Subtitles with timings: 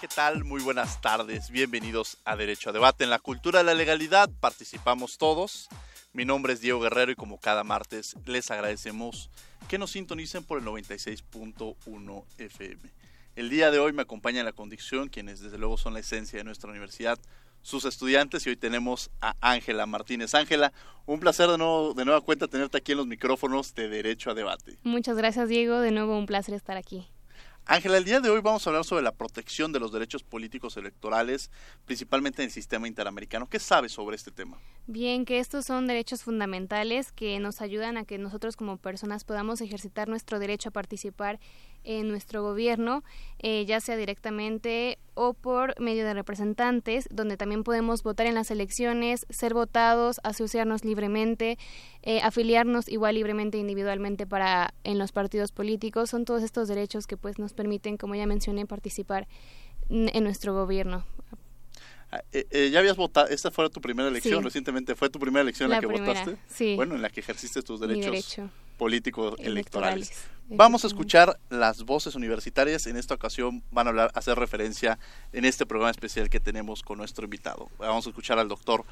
[0.00, 0.44] ¿Qué tal?
[0.44, 1.50] Muy buenas tardes.
[1.50, 3.04] Bienvenidos a Derecho a Debate.
[3.04, 5.68] En la cultura de la legalidad participamos todos.
[6.12, 9.30] Mi nombre es Diego Guerrero y como cada martes les agradecemos
[9.68, 12.90] que nos sintonicen por el 96.1 FM.
[13.36, 16.44] El día de hoy me acompaña la conducción quienes desde luego son la esencia de
[16.44, 17.18] nuestra universidad,
[17.62, 20.34] sus estudiantes y hoy tenemos a Ángela Martínez.
[20.34, 20.72] Ángela,
[21.06, 24.34] un placer de, nuevo, de nueva cuenta tenerte aquí en los micrófonos de Derecho a
[24.34, 24.78] Debate.
[24.82, 27.08] Muchas gracias Diego, de nuevo un placer estar aquí.
[27.68, 30.76] Ángela, el día de hoy vamos a hablar sobre la protección de los derechos políticos
[30.76, 31.50] electorales,
[31.84, 33.48] principalmente en el sistema interamericano.
[33.48, 34.56] ¿Qué sabes sobre este tema?
[34.86, 39.60] Bien, que estos son derechos fundamentales que nos ayudan a que nosotros como personas podamos
[39.60, 41.40] ejercitar nuestro derecho a participar
[41.84, 43.04] en nuestro gobierno,
[43.38, 48.50] eh, ya sea directamente o por medio de representantes, donde también podemos votar en las
[48.50, 51.58] elecciones, ser votados, asociarnos libremente,
[52.02, 56.10] eh, afiliarnos igual libremente individualmente para en los partidos políticos.
[56.10, 59.28] Son todos estos derechos que pues nos permiten, como ya mencioné, participar
[59.88, 61.04] en nuestro gobierno.
[62.12, 65.66] Ah, eh, ya habías votado, esta fue tu primera elección, recientemente fue tu primera elección
[65.68, 66.36] en la, que votaste.
[66.48, 66.76] Sí.
[66.76, 68.38] Bueno, en la que ejerciste tus derechos
[68.76, 70.12] políticos electorales.
[70.48, 72.86] Vamos a escuchar las voces universitarias.
[72.86, 74.96] En esta ocasión van a hablar, hacer referencia
[75.32, 77.68] en este programa especial que tenemos con nuestro invitado.
[77.78, 78.84] Vamos a escuchar al doctor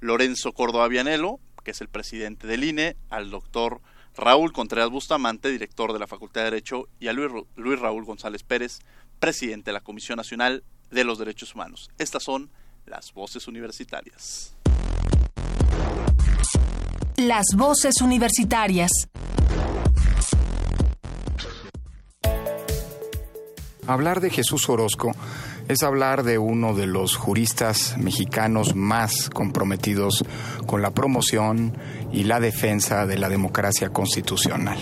[0.00, 3.80] Lorenzo Córdoba Vianelo, que es el presidente del INE, al doctor
[4.14, 8.42] Raúl Contreras Bustamante, director de la Facultad de Derecho, y a Luis, Luis Raúl González
[8.42, 8.80] Pérez,
[9.18, 11.88] presidente de la Comisión Nacional de los Derechos Humanos.
[11.96, 12.50] Estas son
[12.84, 14.54] las voces universitarias.
[17.16, 18.90] Las voces universitarias.
[23.86, 25.12] Hablar de Jesús Orozco
[25.68, 30.24] es hablar de uno de los juristas mexicanos más comprometidos
[30.66, 31.76] con la promoción
[32.12, 34.78] y la defensa de la democracia constitucional.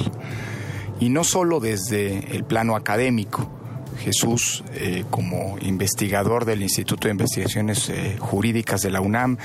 [1.00, 3.58] Y no solo desde el plano académico,
[3.98, 9.38] Jesús, eh, como investigador del Instituto de Investigaciones eh, Jurídicas de la UNAM,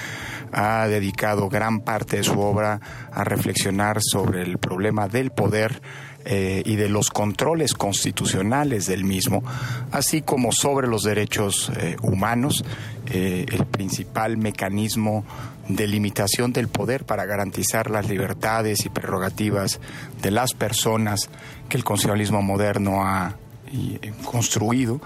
[0.52, 2.80] ha dedicado gran parte de su obra
[3.12, 5.82] a reflexionar sobre el problema del poder
[6.26, 9.44] eh, y de los controles constitucionales del mismo,
[9.92, 12.64] así como sobre los derechos eh, humanos,
[13.08, 15.26] eh, el principal mecanismo
[15.68, 19.82] de limitación del poder para garantizar las libertades y prerrogativas
[20.22, 21.30] de las personas
[21.68, 23.36] que el constitucionalismo moderno ha
[24.24, 25.02] construido.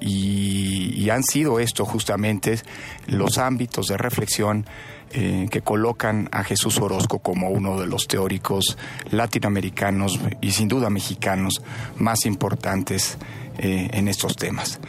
[0.00, 2.60] y, han sido esto justamente
[3.08, 4.64] los ámbitos de reflexión
[5.12, 8.78] eh, que colocan a Jesús Orozco como uno de los teóricos
[9.10, 11.62] latinoamericanos y sin duda mexicanos
[11.96, 13.18] más importantes
[13.58, 14.80] eh, en estos temas.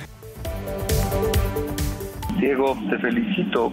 [2.39, 3.71] Diego, te felicito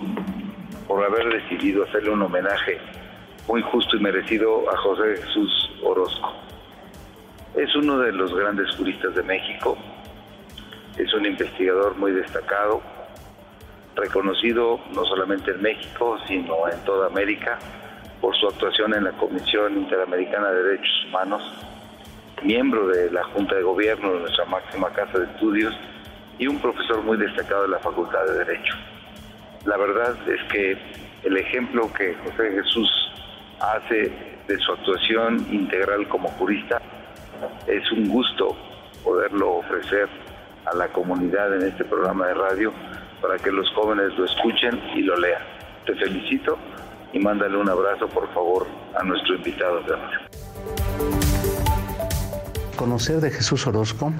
[0.86, 2.78] por haber decidido hacerle un homenaje
[3.46, 6.32] muy justo y merecido a José Jesús Orozco.
[7.56, 9.76] Es uno de los grandes juristas de México,
[10.96, 12.82] es un investigador muy destacado,
[13.98, 17.58] reconocido no solamente en México, sino en toda América
[18.20, 21.42] por su actuación en la Comisión Interamericana de Derechos Humanos,
[22.42, 25.74] miembro de la Junta de Gobierno de nuestra máxima casa de estudios
[26.38, 28.74] y un profesor muy destacado de la Facultad de Derecho.
[29.64, 30.78] La verdad es que
[31.24, 32.90] el ejemplo que José Jesús
[33.60, 34.12] hace
[34.46, 36.80] de su actuación integral como jurista
[37.66, 38.56] es un gusto
[39.04, 40.08] poderlo ofrecer
[40.64, 42.72] a la comunidad en este programa de radio
[43.20, 45.42] para que los jóvenes lo escuchen y lo lean.
[45.86, 46.58] Te felicito
[47.12, 48.66] y mándale un abrazo, por favor,
[48.98, 50.00] a nuestro invitado de hoy.
[52.76, 54.12] Conocer de Jesús Orozco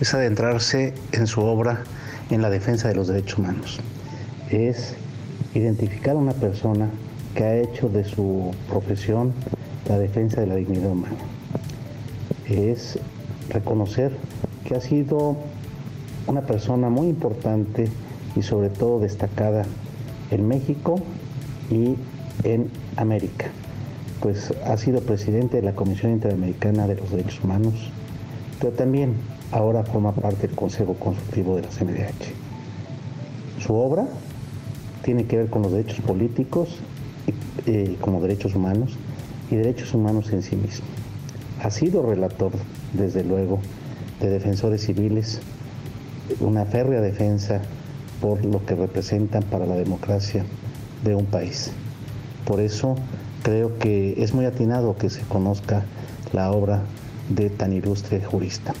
[0.00, 1.82] es adentrarse en su obra
[2.30, 3.80] en la defensa de los derechos humanos.
[4.50, 4.96] Es
[5.54, 6.88] identificar a una persona
[7.34, 9.34] que ha hecho de su profesión
[9.88, 11.16] la defensa de la dignidad humana.
[12.46, 12.98] Es
[13.50, 14.12] reconocer
[14.64, 15.36] que ha sido
[16.26, 17.88] una persona muy importante
[18.36, 19.64] y sobre todo destacada
[20.30, 21.00] en México
[21.70, 21.96] y
[22.44, 23.46] en América,
[24.20, 27.74] pues ha sido presidente de la Comisión Interamericana de los Derechos Humanos,
[28.60, 29.14] pero también
[29.52, 33.64] ahora forma parte del Consejo Consultivo de la CNDH.
[33.64, 34.06] Su obra
[35.02, 36.78] tiene que ver con los derechos políticos
[37.66, 38.96] eh, como derechos humanos
[39.50, 40.86] y derechos humanos en sí mismo.
[41.62, 42.52] Ha sido relator,
[42.92, 43.58] desde luego,
[44.20, 45.40] de defensores civiles,
[46.40, 47.62] una férrea defensa
[48.20, 50.44] por lo que representan para la democracia
[51.04, 51.70] de un país.
[52.44, 52.96] Por eso
[53.42, 55.84] creo que es muy atinado que se conozca
[56.32, 56.82] la obra
[57.28, 58.74] de tan ilustre jurista.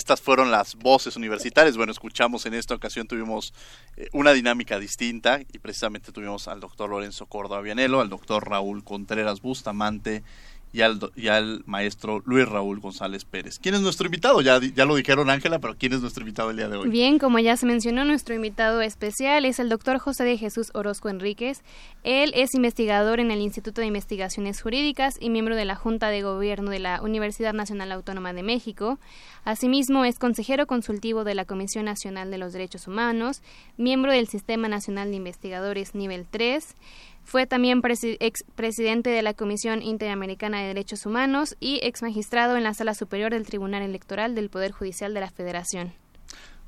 [0.00, 1.76] Estas fueron las voces universitarias.
[1.76, 3.52] Bueno, escuchamos en esta ocasión, tuvimos
[3.98, 8.82] eh, una dinámica distinta y precisamente tuvimos al doctor Lorenzo Córdoba Vianelo, al doctor Raúl
[8.82, 10.22] Contreras Bustamante
[10.72, 13.58] y al, maestro Luis Raúl González Pérez.
[13.58, 14.40] ¿Quién es nuestro invitado?
[14.40, 16.88] Ya, ya lo dijeron Ángela, pero ¿quién es nuestro invitado el día de hoy?
[16.88, 21.08] Bien, como ya se mencionó, nuestro invitado especial es el doctor José de Jesús Orozco
[21.08, 21.62] Enríquez.
[22.04, 26.22] Él es investigador en el Instituto de Investigaciones Jurídicas y miembro de la Junta de
[26.22, 28.98] Gobierno de la Universidad Nacional Autónoma de México.
[29.44, 33.42] Asimismo, es consejero consultivo de la Comisión Nacional de los Derechos Humanos,
[33.76, 36.76] miembro del Sistema Nacional de Investigadores Nivel 3,
[37.24, 42.64] fue también ex presidente de la Comisión Interamericana de Derechos Humanos y ex magistrado en
[42.64, 45.92] la Sala Superior del Tribunal Electoral del Poder Judicial de la Federación.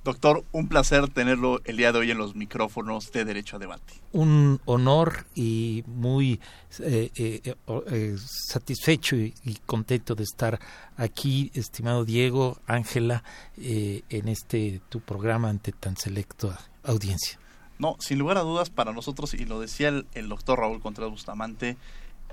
[0.05, 3.95] Doctor, un placer tenerlo el día de hoy en los micrófonos de Derecho a Debate.
[4.11, 6.41] Un honor y muy
[6.81, 7.55] eh, eh,
[7.89, 9.33] eh, satisfecho y,
[9.65, 10.59] contento de estar
[10.97, 13.23] aquí, estimado Diego, Ángela,
[13.57, 17.39] en este tu programa ante tan selecta audiencia.
[17.83, 21.77] No, sin lugar a dudas, para nosotros, y lo decía el, doctor Raúl Contreras Bustamante,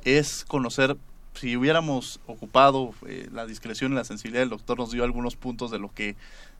[0.03, 0.95] es conocer,
[1.33, 5.71] si hubiéramos ocupado eh, la discreción y la sensibilidad, el doctor nos dio algunos puntos
[5.71, 6.15] de lo que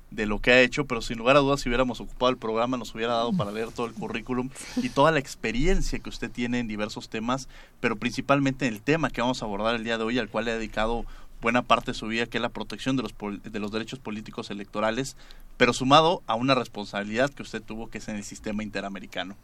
[0.09, 2.77] de lo que ha hecho, pero sin lugar a dudas, si hubiéramos ocupado el programa,
[2.77, 6.57] nos hubiera dado para leer todo el currículum y toda la experiencia que usted tiene
[6.57, 7.47] en diversos temas,
[7.79, 10.45] pero principalmente en el tema que vamos a abordar el día de hoy, al cual
[10.45, 11.05] le ha dedicado
[11.41, 13.13] buena parte de su vida, que es la protección de los,
[13.43, 15.15] de los derechos políticos electorales,
[15.57, 19.35] pero sumado a una responsabilidad que usted tuvo, que es en el sistema interamericano.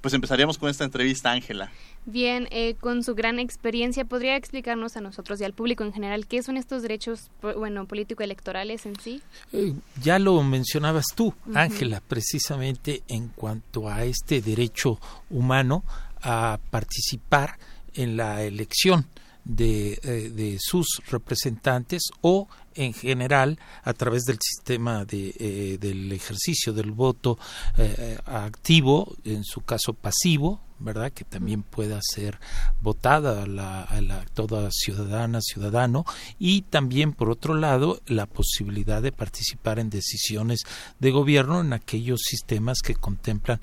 [0.00, 1.72] Pues empezaríamos con esta entrevista, Ángela.
[2.06, 6.26] Bien, eh, con su gran experiencia, ¿podría explicarnos a nosotros y al público en general
[6.26, 9.20] qué son estos derechos, bueno, político-electorales en sí?
[9.52, 15.00] Eh, ya lo mencionabas tú, Ángela, precisamente en cuanto a este derecho
[15.30, 15.82] humano
[16.22, 17.58] a participar
[17.94, 19.06] en la elección
[19.50, 26.74] eh, de, sus representantes o en general a través del sistema de, eh, del ejercicio
[26.74, 27.38] del voto
[27.78, 31.12] eh, activo, en su caso pasivo, ¿verdad?
[31.12, 32.38] Que también pueda ser
[32.82, 36.04] votada a la, a la, toda ciudadana, ciudadano,
[36.38, 40.60] y también, por otro lado, la posibilidad de participar en decisiones
[40.98, 43.60] de gobierno en aquellos sistemas que contemplan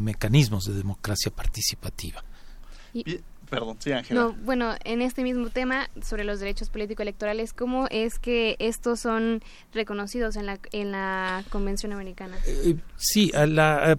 [0.00, 2.22] mecanismos de democracia participativa.
[3.48, 4.20] Perdón, sí, Ángela.
[4.20, 9.42] No, bueno, en este mismo tema sobre los derechos político-electorales, ¿cómo es que estos son
[9.72, 12.36] reconocidos en la, en la Convención Americana?
[12.46, 13.98] Eh, sí, la,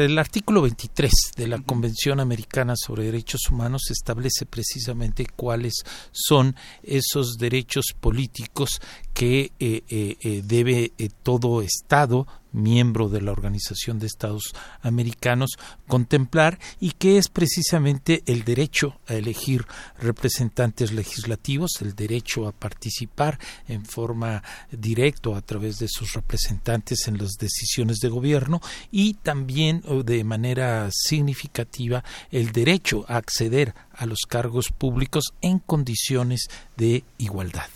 [0.00, 5.74] el artículo 23 de la Convención Americana sobre Derechos Humanos establece precisamente cuáles
[6.12, 8.80] son esos derechos políticos
[9.14, 15.50] que eh, eh, debe todo Estado miembro de la Organización de Estados Americanos,
[15.86, 19.66] contemplar y que es precisamente el derecho a elegir
[19.98, 27.18] representantes legislativos, el derecho a participar en forma directa a través de sus representantes en
[27.18, 34.20] las decisiones de gobierno y también de manera significativa el derecho a acceder a los
[34.28, 37.68] cargos públicos en condiciones de igualdad.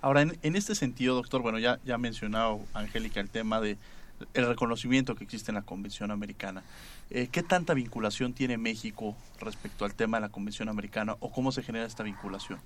[0.00, 3.76] Ahora, en, en este sentido, doctor, bueno, ya, ya ha mencionado Angélica el tema de
[4.34, 6.62] el reconocimiento que existe en la Convención Americana.
[7.10, 11.52] Eh, ¿Qué tanta vinculación tiene México respecto al tema de la Convención Americana o cómo
[11.52, 12.58] se genera esta vinculación?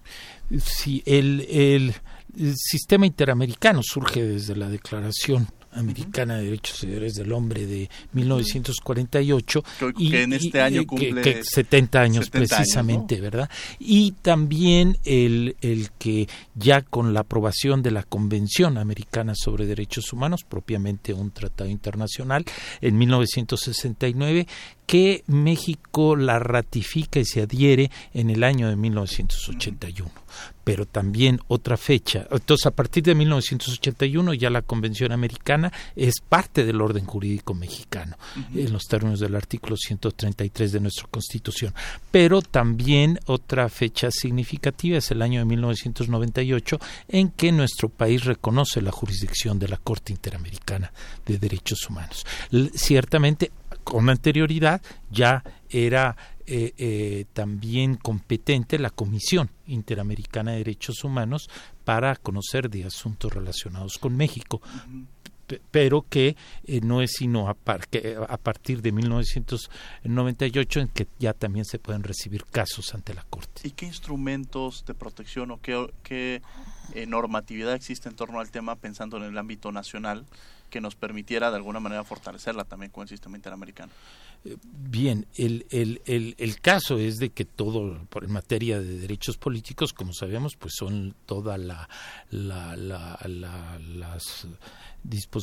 [0.59, 1.95] Sí, el, el,
[2.57, 9.64] sistema interamericano surge desde la Declaración Americana de Derechos y Deberes del Hombre de 1948
[9.79, 13.49] que, y, en este año cumple 70 años precisamente, ¿verdad?
[13.79, 20.12] Y también el, el que ya con la aprobación de la Convención Americana sobre Derechos
[20.12, 22.45] Humanos, propiamente un tratado internacional,
[22.81, 24.47] en 1969,
[24.87, 30.22] que México la ratifica y se adhiere en el año de 1981.
[30.65, 32.27] Pero también otra fecha.
[32.31, 38.17] Entonces, a partir de 1981 ya la Convención Americana es parte del orden jurídico mexicano,
[38.55, 41.75] en los términos del artículo 133 de nuestra Constitución.
[42.11, 48.81] Pero también otra fecha significativa es el año de 1998 en que nuestro país reconoce
[48.83, 50.93] la jurisdicción de la Corte Interamericana
[51.27, 52.25] de Derechos Humanos.
[52.75, 53.51] ciertamente
[53.85, 61.49] con anterioridad ya era eh, eh, también competente la Comisión Interamericana de Derechos Humanos
[61.85, 64.61] para conocer de asuntos relacionados con México.
[65.71, 71.65] Pero que eh, no es sino a, a, partir de 1998 en que ya también
[71.65, 73.63] se pueden recibir casos ante la Corte.
[73.65, 76.43] ¿Y qué instrumentos de protección o qué, qué
[77.07, 80.25] normatividad existe en torno al tema pensando en el ámbito nacional
[80.73, 83.93] que nos permitiera de alguna manera fortalecerla también con el sistema interamericano.
[84.45, 88.99] Eh, bien, el, el, el, el, caso es de que todo, por en materia de
[88.99, 91.89] derechos políticos, como sabemos, pues son toda la,
[92.31, 94.49] la, la, la las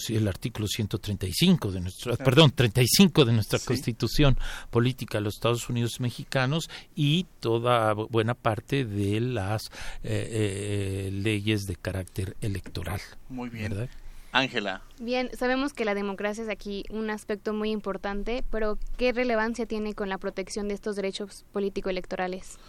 [0.09, 4.37] el artículo 135 de nuestra, perdón, 35 de nuestra Constitución
[4.69, 9.69] Política de los Estados Unidos Mexicanos y toda buena parte de las
[10.03, 13.01] eh, eh, leyes de carácter electoral.
[13.29, 13.89] Muy bien.
[14.31, 14.83] Ángela.
[14.99, 19.93] Bien, sabemos que la democracia es aquí un aspecto muy importante, pero ¿qué relevancia tiene
[19.93, 22.59] con la protección de estos derechos político-electorales?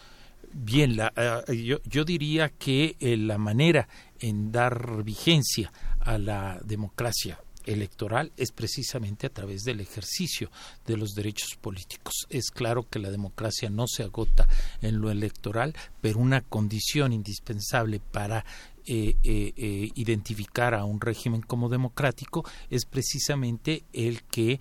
[0.52, 3.88] Bien, la, eh, yo, yo, diría que eh, la manera
[4.20, 10.50] en dar vigencia a la democracia electoral es precisamente a través del ejercicio
[10.86, 12.26] de los derechos políticos.
[12.30, 14.48] Es claro que la democracia no se agota
[14.80, 18.44] en lo electoral, pero una condición indispensable para
[18.86, 24.58] eh, eh, eh, identificar a un régimen como democrático es precisamente el que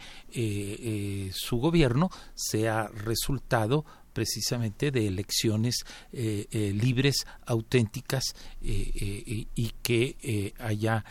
[1.34, 8.24] su gobierno sea resultado precisamente de elecciones libres, auténticas
[8.62, 11.06] y que haya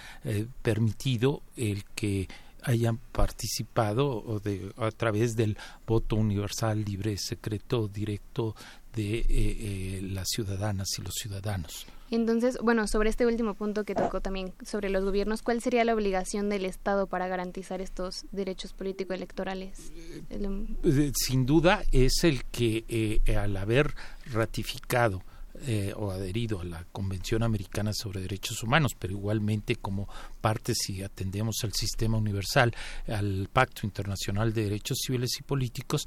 [0.62, 2.28] permitido el que
[2.62, 8.55] hayan participado de, a través del voto universal, libre, secreto, directo
[8.99, 11.87] de las ciudadanas y los ciudadanos.
[12.11, 15.95] Entonces, bueno, sobre este último punto que tocó también sobre los gobiernos, ¿cuál sería la
[15.95, 19.93] obligación del Estado para garantizar estos derechos político-electorales?
[20.31, 23.95] Eh, sin duda es el que eh, al haber
[24.33, 25.23] ratificado
[25.67, 30.09] eh, o adherido a la Convención Americana sobre Derechos Humanos, pero igualmente como
[30.41, 32.75] parte, si atendemos al sistema universal,
[33.07, 36.07] al Pacto Internacional de Derechos Civiles y Políticos,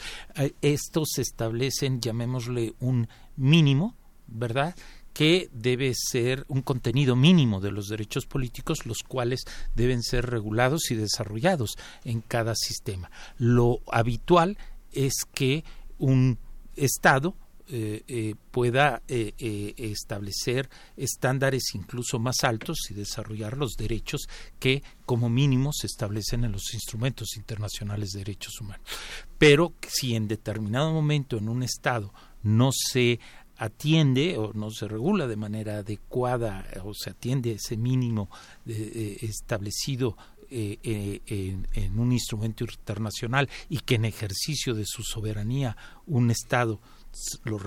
[0.62, 3.96] estos establecen, llamémosle, un mínimo,
[4.28, 4.76] ¿verdad?,
[5.14, 9.42] que debe ser un contenido mínimo de los derechos políticos, los cuales
[9.76, 13.12] deben ser regulados y desarrollados en cada sistema.
[13.38, 14.58] Lo habitual
[14.92, 15.64] es que
[15.98, 16.38] un
[16.76, 17.36] Estado
[17.74, 24.28] eh, eh, pueda eh, establecer estándares incluso más altos y desarrollar los derechos
[24.60, 28.86] que como mínimo se establecen en los instrumentos internacionales de derechos humanos.
[29.38, 32.14] Pero si en determinado momento en un Estado
[32.44, 33.22] no se
[33.56, 38.30] atiende o no se regula de manera adecuada o se atiende ese mínimo
[38.66, 40.18] establecido
[40.50, 46.82] en, un instrumento internacional y que en ejercicio de su soberanía un Estado
[47.44, 47.60] lo,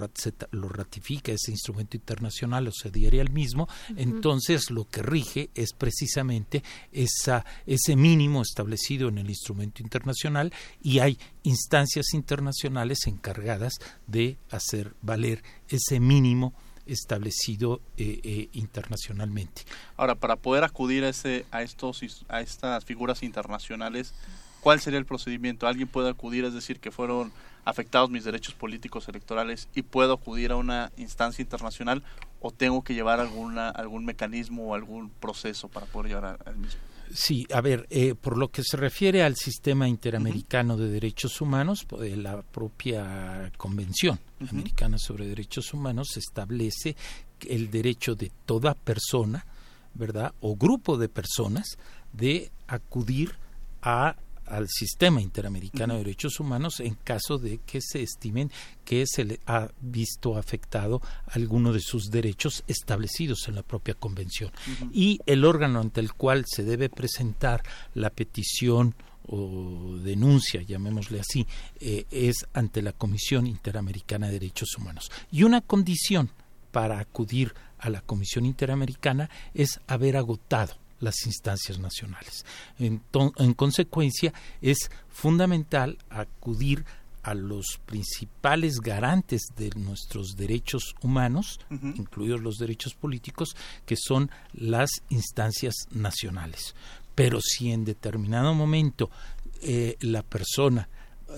[0.50, 5.72] lo, ratifica ese instrumento internacional o se adhiere al mismo, entonces lo que rige es
[5.72, 13.74] precisamente esa, ese mínimo establecido en el instrumento internacional y hay instancias internacionales encargadas
[14.06, 16.54] de hacer valer ese mínimo
[16.86, 19.62] establecido eh, eh, internacionalmente.
[19.96, 24.14] Ahora, para poder acudir a, ese, a, estos, a estas figuras internacionales,
[24.64, 25.66] ¿cuál sería el procedimiento?
[25.66, 27.30] ¿Alguien puede acudir, es decir, que fueron
[27.66, 32.02] afectados mis derechos políticos electorales y puedo acudir a una instancia internacional
[32.40, 36.80] o tengo que llevar alguna algún mecanismo o algún proceso para poder llevar al mismo.
[37.12, 41.84] Sí, a ver, eh, por lo que se refiere al sistema interamericano de derechos humanos,
[41.86, 44.18] pues, la propia Convención
[44.50, 46.96] Americana sobre Derechos Humanos establece
[47.46, 49.44] el derecho de toda persona,
[49.92, 50.32] ¿verdad?
[50.40, 51.76] O grupo de personas
[52.14, 53.36] de acudir
[53.82, 54.16] a
[54.46, 58.50] al sistema interamericano de derechos humanos en caso de que se estimen
[58.84, 64.50] que se le ha visto afectado alguno de sus derechos establecidos en la propia convención.
[64.92, 67.62] Y el órgano ante el cual se debe presentar
[67.94, 68.94] la petición
[69.26, 71.46] o denuncia, llamémosle así,
[71.80, 75.10] eh, es ante la Comisión Interamericana de Derechos Humanos.
[75.32, 76.30] Y una condición
[76.70, 82.44] para acudir a la Comisión Interamericana es haber agotado las instancias nacionales.
[82.78, 83.00] En,
[83.54, 86.84] consecuencia, es fundamental acudir
[87.22, 93.56] a los principales garantes de nuestros derechos humanos, incluidos los derechos políticos,
[93.86, 96.74] que son las instancias nacionales.
[97.14, 99.10] Pero si en determinado momento
[99.62, 100.88] eh, la persona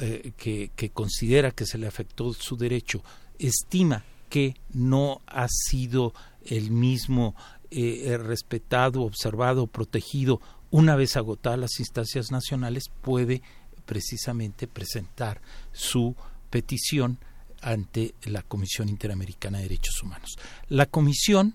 [0.00, 3.04] eh, que, que considera que se le afectó su derecho
[3.38, 6.12] estima que no ha sido
[6.44, 7.34] el mismo
[7.70, 13.42] eh, eh, respetado, observado, protegido, una vez agotadas las instancias nacionales, puede
[13.84, 15.40] precisamente presentar
[15.72, 16.16] su
[16.50, 17.18] petición
[17.60, 20.36] ante la Comisión Interamericana de Derechos Humanos.
[20.68, 21.54] La Comisión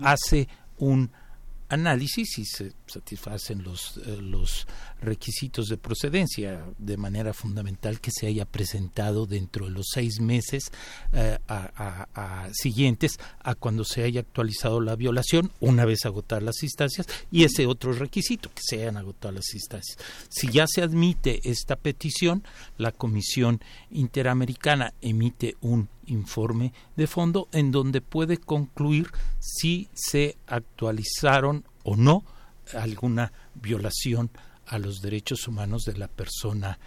[0.00, 0.48] hace
[0.78, 1.10] un
[1.68, 4.66] análisis y se satisfacen los, eh, los
[5.00, 10.70] requisitos de procedencia de manera fundamental que se haya presentado dentro de los seis meses
[11.12, 17.06] eh, a, siguientes a cuando se haya actualizado la violación una vez agotar las instancias
[17.30, 19.98] y ese otro requisito que se hayan agotado las instancias.
[20.28, 22.42] Si ya se admite esta petición
[22.76, 23.60] la comisión
[23.90, 32.24] interamericana emite un informe de fondo en donde puede concluir si se actualizaron o no
[32.74, 34.30] alguna violación
[34.66, 36.78] a los derechos humanos de la persona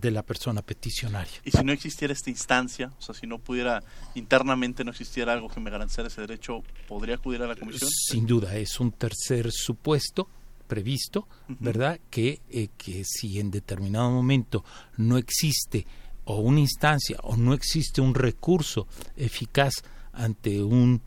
[0.00, 1.34] de la persona peticionaria.
[1.44, 3.82] Y si no existiera esta instancia, o sea, si no pudiera
[4.14, 7.90] internamente no existiera algo que me garantizara ese derecho, ¿podría acudir a la comisión?
[7.90, 10.28] Sin duda, es un tercer supuesto
[10.66, 12.00] previsto, ¿verdad?
[12.10, 14.64] Que, eh, que si en determinado momento
[14.96, 15.86] no existe
[16.28, 19.82] o una instancia o no existe un recurso eficaz
[20.12, 21.00] ante un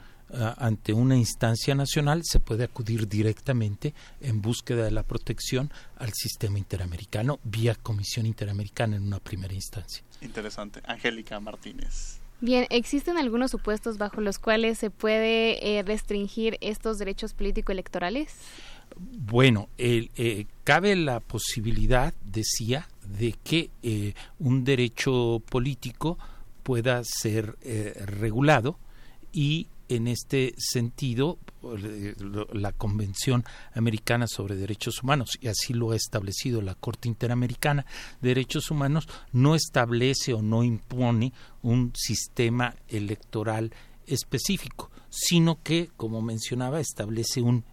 [0.57, 6.57] ante una instancia nacional se puede acudir directamente en búsqueda de la protección al sistema
[6.57, 10.01] interamericano vía Comisión Interamericana en una primera instancia.
[10.21, 10.81] Interesante.
[10.85, 12.21] Angélica Martínez.
[12.39, 18.33] Bien, ¿existen algunos supuestos bajo los cuales se puede eh, restringir estos derechos político-electorales?
[18.97, 26.17] Bueno, eh, cabe la posibilidad, decía, de que eh, un derecho político
[26.63, 27.58] pueda ser
[28.05, 28.77] regulado
[29.34, 31.38] y en este sentido
[32.53, 37.85] la Convención Americana sobre Derechos Humanos, y así lo ha establecido la Corte Interamericana
[38.22, 43.74] de Derechos Humanos, no establece o no impone un sistema electoral
[44.07, 47.66] específico, sino que, como mencionaba, establece un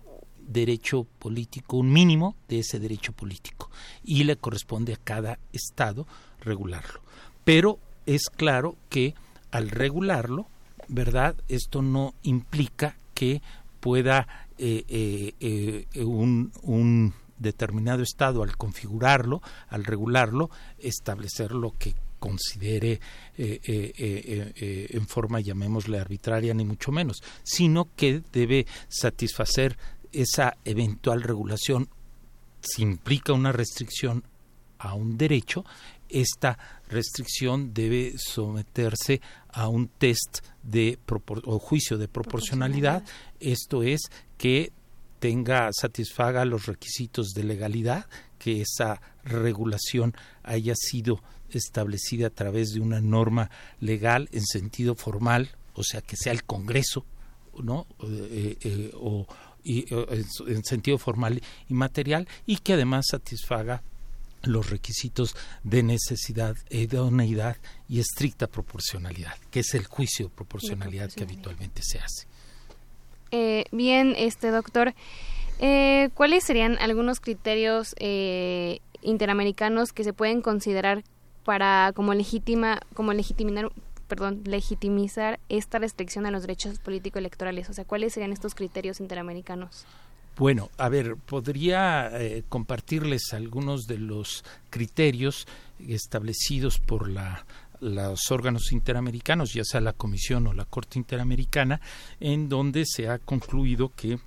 [0.48, 3.70] derecho político, un mínimo de ese derecho político,
[4.02, 6.06] y le corresponde a cada Estado
[6.40, 7.00] regularlo.
[7.44, 9.14] Pero es claro que
[9.50, 10.46] al regularlo,
[10.88, 11.36] ¿verdad?
[11.48, 13.42] Esto no implica que
[13.80, 14.26] pueda
[14.58, 23.00] eh, eh, eh, un, un, determinado Estado al configurarlo, al regularlo, establecer lo que considere
[23.36, 29.78] en forma, llamémosle arbitraria, ni mucho menos, sino que debe satisfacer
[30.12, 31.88] esa eventual regulación
[32.60, 34.24] si implica una restricción
[34.78, 35.64] a un derecho,
[36.08, 40.98] esta restricción debe someterse a un test de
[41.44, 43.04] o juicio de proporcionalidad,
[43.40, 44.02] esto es
[44.36, 44.72] que
[45.18, 48.06] tenga satisfaga los requisitos de legalidad,
[48.38, 55.50] que esa regulación haya sido establecida a través de una norma legal en sentido formal,
[55.74, 57.04] o sea, que sea el Congreso,
[57.60, 57.86] ¿no?
[58.04, 59.26] Eh, eh, o,
[59.68, 63.82] en sentido formal y material, y que además satisfaga
[64.42, 67.56] los requisitos de necesidad, idoneidad
[67.88, 72.26] y estricta proporcionalidad, que es el juicio de proporcionalidad, que habitualmente se hace.
[73.30, 74.94] Eh, bien, este doctor,
[75.58, 81.04] eh, ¿cuáles serían algunos criterios eh, interamericanos que se pueden considerar
[81.44, 83.70] para como legítima, como legitimar,
[84.08, 87.70] perdón, legitimizar esta restricción a los derechos político electorales?
[87.70, 89.86] O sea, ¿cuáles serían estos criterios interamericanos?
[90.36, 95.46] Bueno, a ver, podría eh, compartirles algunos de los criterios
[95.88, 97.44] establecidos por la,
[97.80, 101.80] los órganos interamericanos, ya sea la Comisión o la Corte Interamericana,
[102.20, 104.18] en donde se ha concluido que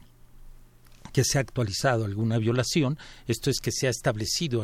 [1.11, 2.97] que se ha actualizado alguna violación,
[3.27, 4.63] esto es que se ha establecido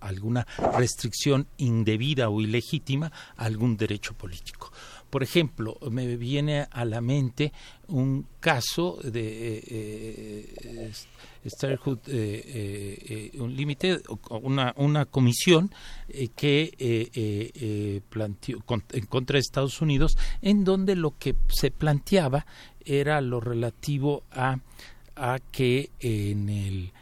[0.00, 4.72] alguna restricción indebida o ilegítima a algún derecho político.
[5.10, 7.52] Por ejemplo, me viene a la mente
[7.86, 10.92] un caso de eh,
[12.08, 14.00] eh, un límite,
[14.30, 15.72] una, una comisión
[16.34, 18.58] que planteó
[18.92, 22.44] en contra de Estados Unidos, en donde lo que se planteaba
[22.84, 24.58] era lo relativo a,
[25.16, 26.92] a que en el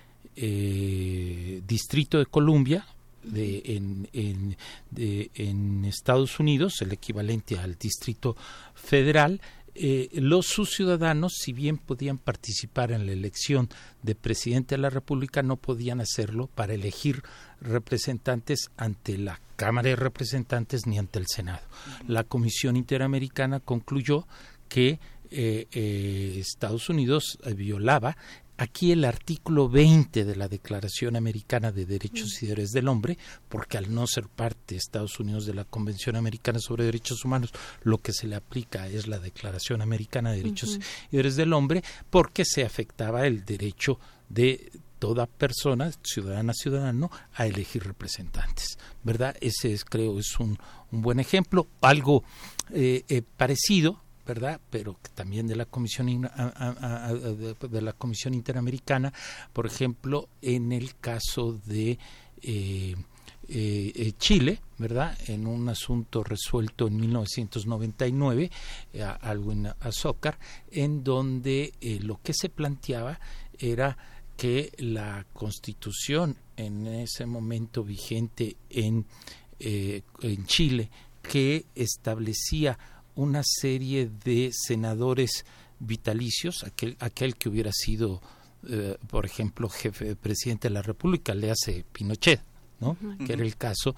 [1.67, 2.87] Distrito de Columbia,
[3.23, 4.57] de, en, en,
[4.91, 8.37] de, en Estados Unidos, el equivalente al Distrito
[8.75, 9.41] Federal,
[9.77, 13.69] eh, los sus ciudadanos, si bien podían participar en la elección
[14.03, 17.25] de presidente de la República, no podían hacerlo para elegir
[17.61, 21.63] representantes ante la Cámara de Representantes ni ante el Senado.
[22.07, 24.29] La Comisión Interamericana concluyó
[24.69, 25.01] que
[25.35, 28.17] eh, eh, Estados Unidos violaba
[28.57, 33.19] aquí el artículo 20 de la Declaración Americana de Derechos y Deberes del Hombre,
[33.49, 37.53] porque al no ser parte de Estados Unidos de la Convención Americana sobre Derechos Humanos,
[37.83, 40.79] lo que se le aplica es la Declaración Americana de Derechos
[41.11, 47.47] y Deberes del Hombre, porque se afectaba el derecho de toda persona, ciudadana, ciudadano, a
[47.47, 49.37] elegir representantes, ¿verdad?
[49.41, 50.59] Ese es, creo, es un,
[50.93, 51.67] un buen ejemplo.
[51.83, 52.25] Algo
[52.71, 54.61] eh, eh, parecido ¿verdad?
[54.71, 56.29] Pero también de la Comisión
[57.61, 59.13] de la Comisión Interamericana,
[59.53, 61.99] por ejemplo, en el caso de
[62.43, 62.95] eh,
[63.47, 65.19] eh, Chile, ¿verdad?
[65.27, 68.51] En un asunto resuelto en 1999,
[68.93, 70.39] eh, algo en Azócar,
[70.71, 73.21] en donde lo que se planteaba
[73.59, 73.97] era
[74.37, 79.05] que la Constitución en ese momento vigente en,
[79.59, 80.91] en Chile,
[81.23, 82.79] que establecía
[83.15, 85.45] una serie de senadores
[85.79, 88.21] vitalicios, aquel, aquel que hubiera sido,
[88.69, 92.41] eh, por ejemplo, jefe presidente de la República, le hace Pinochet,
[92.81, 92.97] ¿no?
[93.25, 93.95] que era el caso,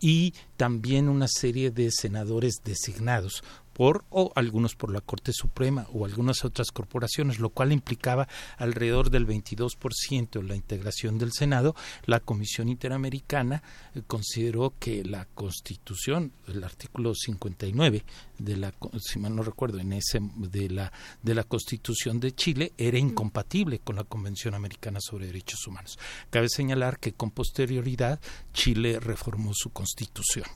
[0.00, 3.42] y también una serie de senadores designados
[3.78, 9.08] por o algunos por la Corte Suprema o algunas otras corporaciones, lo cual implicaba alrededor
[9.08, 11.76] del 22% la integración del Senado.
[12.04, 13.62] La Comisión Interamericana
[13.94, 18.04] eh, consideró que la Constitución, el artículo 59
[18.38, 22.72] de la si mal no recuerdo en ese de la de la Constitución de Chile
[22.78, 26.00] era incompatible con la Convención Americana sobre Derechos Humanos.
[26.30, 28.18] Cabe señalar que con posterioridad
[28.52, 30.46] Chile reformó su Constitución.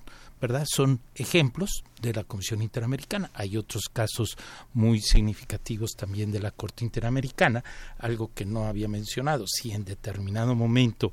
[0.43, 0.67] ¿Verdad?
[0.69, 3.31] Son ejemplos de la Comisión Interamericana.
[3.33, 4.37] Hay otros casos
[4.75, 7.63] muy significativos también de la Corte Interamericana,
[7.97, 9.45] algo que no había mencionado.
[9.47, 11.13] Si en determinado momento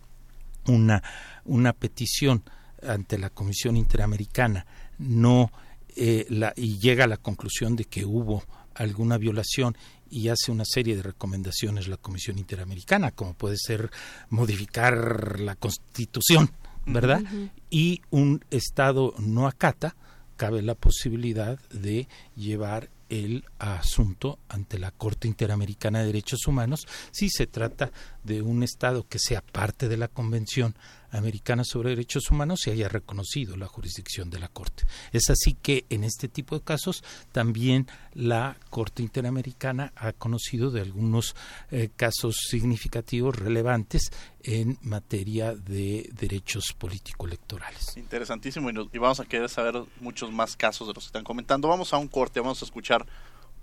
[0.66, 1.04] una,
[1.46, 2.44] una petición
[2.82, 4.66] ante la Comisión Interamericana
[4.98, 5.52] no
[5.96, 9.78] eh, la, y llega a la conclusión de que hubo alguna violación
[10.10, 13.92] y hace una serie de recomendaciones la Comisión Interamericana, como puede ser
[14.30, 16.50] modificar la Constitución,
[16.86, 17.22] ¿verdad?
[17.70, 19.96] Y un Estado no acata,
[20.38, 27.30] cabe la posibilidad de llevar el asunto ante la Corte Interamericana de Derechos Humanos si
[27.30, 27.92] se trata
[28.24, 30.76] de un Estado que sea parte de la Convención
[31.12, 34.84] Americana sobre Derechos Humanos y haya reconocido la jurisdicción de la Corte.
[35.12, 40.82] Es así que en este tipo de casos también la Corte Interamericana ha conocido de
[40.82, 41.36] algunos
[41.72, 44.12] eh, casos significativos relevantes
[44.44, 47.98] en materia de derechos político-electorales.
[47.98, 51.68] Interesantísimo y, y vamos a querer saber muchos más casos de los que están comentando.
[51.68, 53.06] Vamos a un corte, vamos a escuchar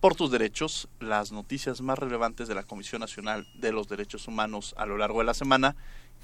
[0.00, 4.74] por tus derechos, las noticias más relevantes de la Comisión Nacional de los Derechos Humanos
[4.76, 5.74] a lo largo de la semana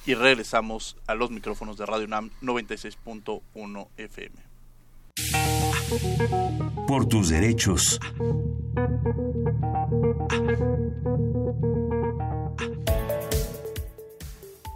[0.07, 4.37] y regresamos a los micrófonos de Radio UNAM 96.1 FM.
[6.87, 8.01] Por tus derechos.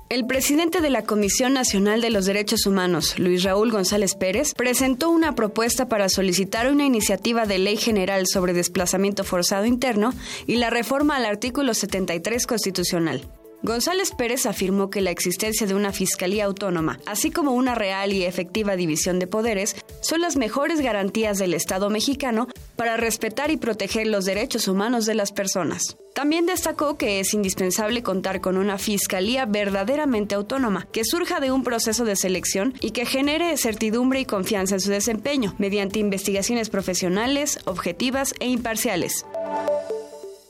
[0.08, 5.10] El presidente de la Comisión Nacional de los Derechos Humanos, Luis Raúl González Pérez, presentó
[5.10, 10.14] una propuesta para solicitar una iniciativa de ley general sobre desplazamiento forzado interno
[10.46, 13.28] y la reforma al artículo 73 constitucional.
[13.62, 18.24] González Pérez afirmó que la existencia de una fiscalía autónoma, así como una real y
[18.24, 24.06] efectiva división de poderes, son las mejores garantías del Estado mexicano para respetar y proteger
[24.06, 25.96] los derechos humanos de las personas.
[26.14, 31.62] También destacó que es indispensable contar con una fiscalía verdaderamente autónoma, que surja de un
[31.62, 37.58] proceso de selección y que genere certidumbre y confianza en su desempeño, mediante investigaciones profesionales,
[37.64, 39.26] objetivas e imparciales.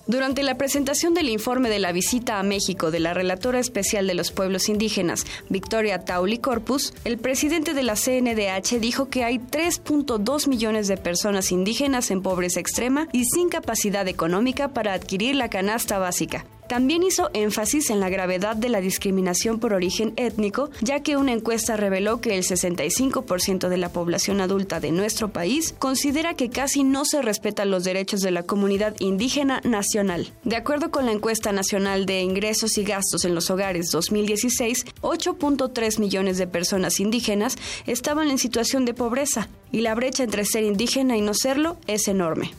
[0.09, 4.15] Durante la presentación del informe de la visita a México de la relatora especial de
[4.15, 10.47] los pueblos indígenas, Victoria Tauli Corpus, el presidente de la CNDH dijo que hay 3.2
[10.47, 15.99] millones de personas indígenas en pobreza extrema y sin capacidad económica para adquirir la canasta
[15.99, 16.47] básica.
[16.69, 21.33] También hizo énfasis en la gravedad de la discriminación por origen étnico, ya que una
[21.33, 26.83] encuesta reveló que el 65% de la población adulta de nuestro país considera que casi
[26.83, 30.33] no se respetan los derechos de la comunidad indígena nacional.
[30.45, 36.01] De acuerdo con la encuesta nacional de ingresos y gastos en los hogares 2016, 8.3
[36.01, 41.17] millones de personas indígenas estaban en situación de pobreza y la brecha entre ser indígena
[41.17, 42.51] y no serlo es enorme.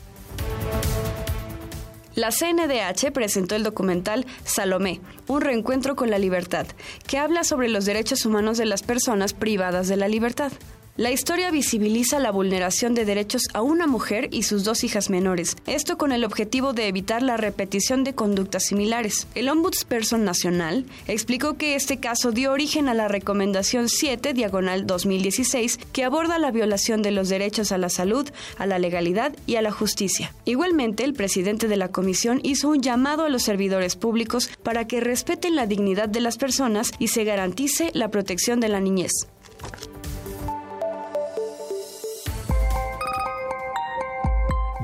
[2.18, 6.66] La CNDH presentó el documental Salomé, un reencuentro con la libertad,
[7.06, 10.50] que habla sobre los derechos humanos de las personas privadas de la libertad.
[10.98, 15.56] La historia visibiliza la vulneración de derechos a una mujer y sus dos hijas menores,
[15.68, 19.28] esto con el objetivo de evitar la repetición de conductas similares.
[19.36, 25.78] El Ombudsperson Nacional explicó que este caso dio origen a la Recomendación 7, diagonal 2016,
[25.92, 29.62] que aborda la violación de los derechos a la salud, a la legalidad y a
[29.62, 30.34] la justicia.
[30.46, 34.98] Igualmente, el presidente de la comisión hizo un llamado a los servidores públicos para que
[34.98, 39.12] respeten la dignidad de las personas y se garantice la protección de la niñez.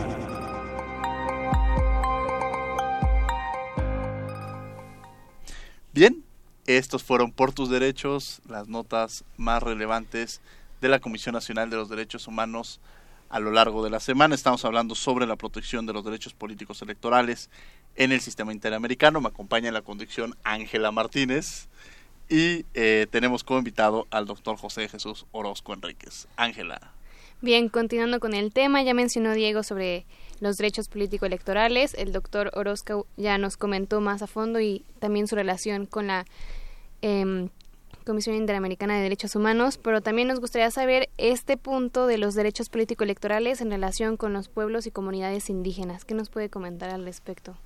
[5.93, 6.25] Bien,
[6.65, 10.41] estos fueron por tus derechos las notas más relevantes
[10.81, 12.81] de la Comisión Nacional de los Derechos Humanos
[13.29, 14.35] a lo largo de la semana.
[14.35, 17.51] Estamos hablando sobre la protección de los derechos políticos electorales
[17.97, 19.21] en el sistema interamericano.
[19.21, 21.69] Me acompaña en la conducción Ángela Martínez.
[22.29, 26.27] Y eh, tenemos como invitado al doctor José Jesús Orozco Enríquez.
[26.37, 26.93] Ángela.
[27.41, 30.07] Bien, continuando con el tema, ya mencionó Diego sobre
[30.41, 31.95] los derechos político-electorales.
[31.95, 36.25] El doctor Orozco ya nos comentó más a fondo y también su relación con la
[37.03, 37.51] em,
[38.07, 42.69] Comisión Interamericana de Derechos Humanos, pero también nos gustaría saber este punto de los derechos
[42.69, 46.05] político-electorales en relación con los pueblos y comunidades indígenas.
[46.05, 47.57] ¿Qué nos puede comentar al respecto?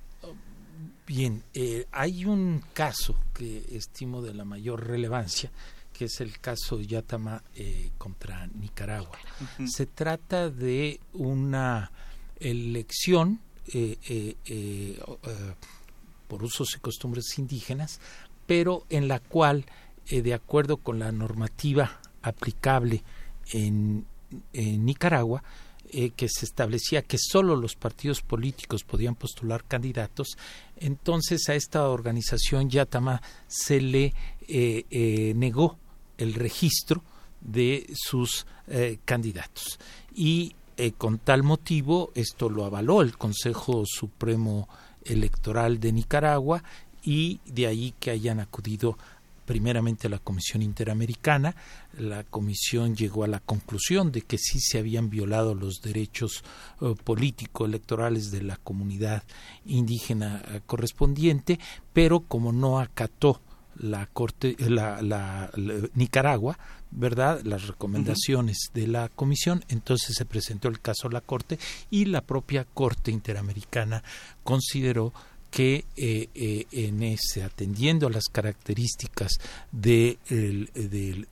[1.13, 5.51] Bien, eh, hay un caso que estimo de la mayor relevancia,
[5.91, 9.19] que es el caso Yatama eh, contra Nicaragua.
[9.67, 11.91] Se trata de una
[12.39, 13.41] elección
[13.73, 14.97] eh,
[16.29, 17.99] por usos y costumbres indígenas,
[18.47, 19.65] pero en la cual,
[20.09, 23.03] de acuerdo con la normativa aplicable
[23.51, 24.05] en
[24.53, 25.43] Nicaragua,
[25.93, 30.37] eh, que se establecía que solo los partidos políticos podían postular candidatos,
[30.77, 34.13] entonces a esta organización Yatama se le
[34.47, 35.77] eh, eh, negó
[36.17, 37.03] el registro
[37.41, 38.45] de sus
[39.03, 39.79] candidatos.
[40.15, 40.55] Y
[40.97, 44.69] con tal motivo, esto lo avaló el Consejo Supremo
[45.03, 46.63] Electoral de Nicaragua
[47.03, 48.97] y de ahí que hayan acudido
[49.45, 51.55] primeramente la Comisión Interamericana.
[51.97, 56.43] La Comisión llegó a la conclusión de que sí se habían violado los derechos
[56.81, 59.23] eh, políticos electorales de la comunidad
[59.65, 61.59] indígena eh, correspondiente,
[61.93, 63.41] pero como no acató
[63.77, 65.49] la corte la,
[65.95, 66.57] Nicaragua
[66.91, 71.57] verdad las recomendaciones de la comisión entonces se presentó el caso a la corte
[71.89, 74.03] y la propia corte interamericana
[74.43, 75.13] consideró
[75.51, 79.33] que eh, eh, en ese, atendiendo a las características
[79.71, 81.27] de, del,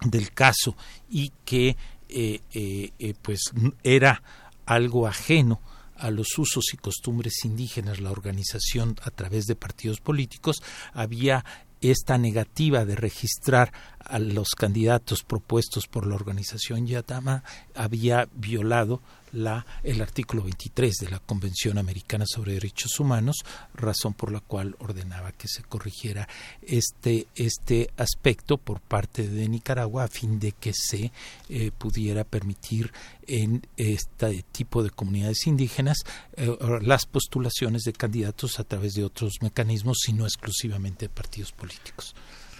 [0.00, 0.76] del, caso
[1.10, 1.76] y que
[2.08, 3.40] eh, pues
[3.82, 4.22] era
[4.64, 5.60] algo ajeno
[5.96, 11.44] a los usos y costumbres indígenas, la organización a través de partidos políticos, había
[11.80, 13.72] esta negativa de registrar
[14.08, 17.42] a los candidatos propuestos por la organización Yatama
[17.74, 19.00] había violado
[19.32, 23.36] la, el artículo 23 de la Convención Americana sobre Derechos Humanos,
[23.74, 26.28] razón por la cual ordenaba que se corrigiera
[26.62, 31.12] este, este aspecto por parte de Nicaragua a fin de que se
[31.48, 32.92] eh, pudiera permitir
[33.26, 35.98] en este tipo de comunidades indígenas
[36.36, 42.14] eh, las postulaciones de candidatos a través de otros mecanismos, sino exclusivamente de partidos políticos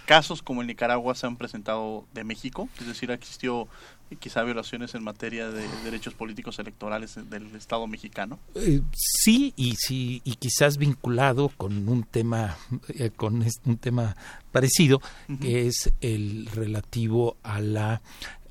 [0.07, 3.67] casos como en Nicaragua se han presentado de México, es decir, existió
[4.15, 8.39] quizá violaciones en materia de derechos políticos electorales del Estado mexicano.
[8.55, 12.57] Eh, sí, y sí, y quizás vinculado con un tema,
[12.89, 14.15] eh, con un tema
[14.51, 15.01] parecido,
[15.41, 18.01] que es el relativo a la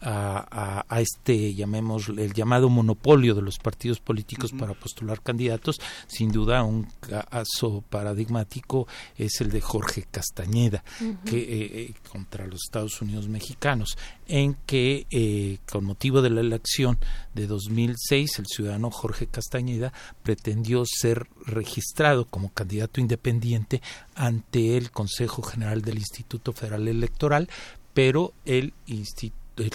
[0.01, 6.31] a, a, este, llamemos, el llamado monopolio de los partidos políticos para postular candidatos, sin
[6.31, 10.85] duda un caso paradigmático es el de Jorge Castañeda,
[11.25, 11.47] que eh,
[11.81, 13.97] eh, contra los Estados Unidos mexicanos,
[14.29, 16.99] en que eh, con motivo de la elección
[17.35, 23.83] de 2006 el ciudadano Jorge Castañeda pretendió ser registrado como candidato independiente
[24.15, 27.49] ante el Consejo General del Instituto Federal Electoral,
[27.95, 28.73] pero el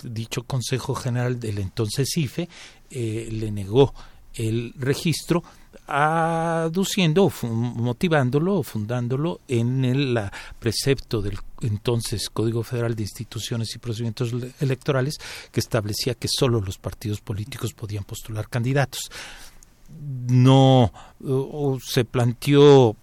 [0.03, 2.49] dicho Consejo General del entonces IFE
[2.89, 3.93] le negó
[4.35, 5.43] el registro
[5.91, 10.19] aduciendo, motivándolo o fundándolo en el
[10.59, 15.17] precepto del entonces Código Federal de Instituciones y Procedimientos Electorales
[15.51, 19.11] que establecía que solo los partidos políticos podían postular candidatos.
[20.29, 20.93] No
[21.85, 22.95] se planteó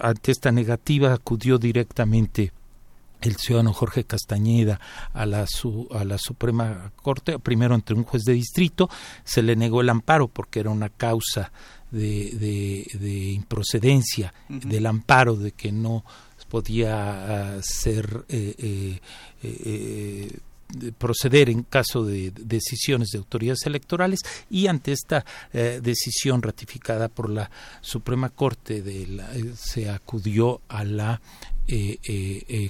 [0.00, 2.52] ante esta negativa, acudió directamente
[3.22, 4.80] el ciudadano Jorge Castañeda
[5.12, 5.46] a la,
[5.90, 8.90] a la Suprema Corte, primero entre un juez de distrito,
[9.24, 11.50] se le negó el amparo porque era una causa
[11.94, 16.04] de, de, improcedencia del amparo, de que no
[16.54, 19.00] podía ah, ser eh, eh,
[19.42, 20.38] eh,
[20.98, 27.50] proceder en caso de decisiones de autoridades electorales y ante esta decisión ratificada por la
[27.80, 31.20] Suprema Corte de se acudió a la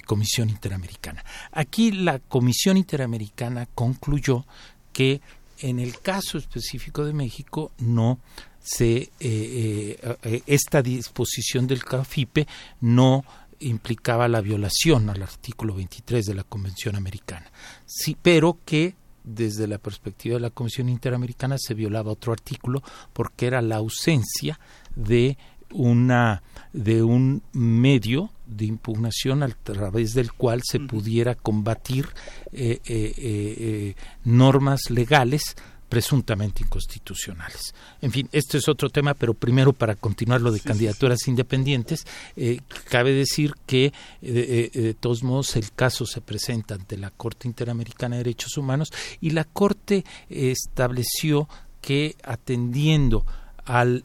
[0.05, 1.23] Comisión Interamericana.
[1.51, 4.45] Aquí la Comisión Interamericana concluyó
[4.93, 5.21] que
[5.59, 8.19] en el caso específico de México no
[8.65, 12.47] se, eh, eh, esta disposición del CAFIPE
[12.81, 13.23] no
[13.59, 17.45] implicaba la violación al artículo 23 de la Convención Americana,
[17.85, 22.81] sí, pero que desde la perspectiva de la Comisión Interamericana se violaba otro artículo
[23.13, 24.59] porque era la ausencia
[24.95, 25.37] de
[25.71, 26.41] una
[26.73, 32.07] de un medio de impugnación a través del cual se pudiera combatir
[32.51, 35.55] eh, normas legales
[35.95, 37.73] presuntamente inconstitucionales.
[38.01, 42.05] En fin, este es otro tema, pero primero para continuar lo de candidaturas independientes,
[42.35, 47.11] eh, cabe decir que eh, eh, de todos modos el caso se presenta ante la
[47.11, 48.89] Corte Interamericana de Derechos Humanos
[49.21, 51.47] y la Corte estableció
[51.79, 53.25] que atendiendo
[53.63, 54.03] al,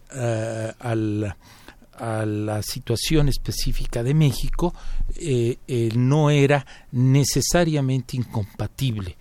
[0.78, 1.34] al
[1.98, 4.72] a la situación específica de México,
[5.96, 9.16] no era necesariamente incompatible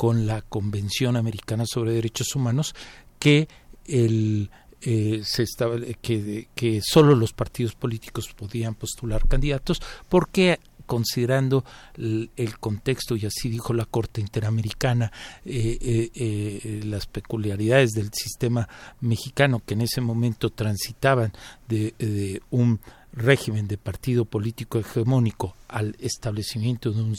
[0.00, 2.74] con la Convención Americana sobre Derechos Humanos
[3.18, 3.48] que
[3.84, 4.48] el
[4.80, 5.44] eh, se
[6.00, 10.58] que, que solo los partidos políticos podían postular candidatos porque
[10.90, 11.64] considerando
[11.96, 15.12] el, contexto, y así dijo la Corte Interamericana,
[15.44, 18.68] eh, eh, las peculiaridades del sistema
[19.00, 21.32] mexicano que en ese momento transitaban
[21.68, 22.80] de un
[23.12, 27.14] régimen de partido político hegemónico al establecimiento de un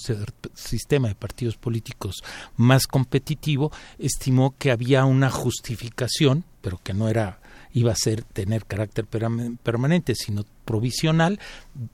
[0.53, 2.23] sistema de partidos políticos
[2.57, 7.39] más competitivo, estimó que había una justificación, pero que no era
[7.73, 11.37] iba a ser tener carácter permanente, sino provisional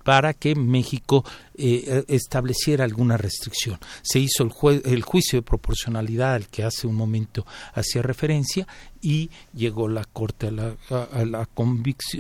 [0.04, 3.80] para que México eh, estableciera alguna restricción.
[4.04, 8.68] Se hizo el, el, juicio de proporcionalidad al que hace un momento hacía referencia
[9.02, 11.48] y llegó la Corte a la, a, la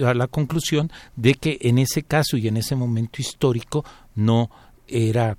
[0.09, 4.49] a la conclusión de que en ese caso y en ese momento histórico no
[4.87, 5.37] era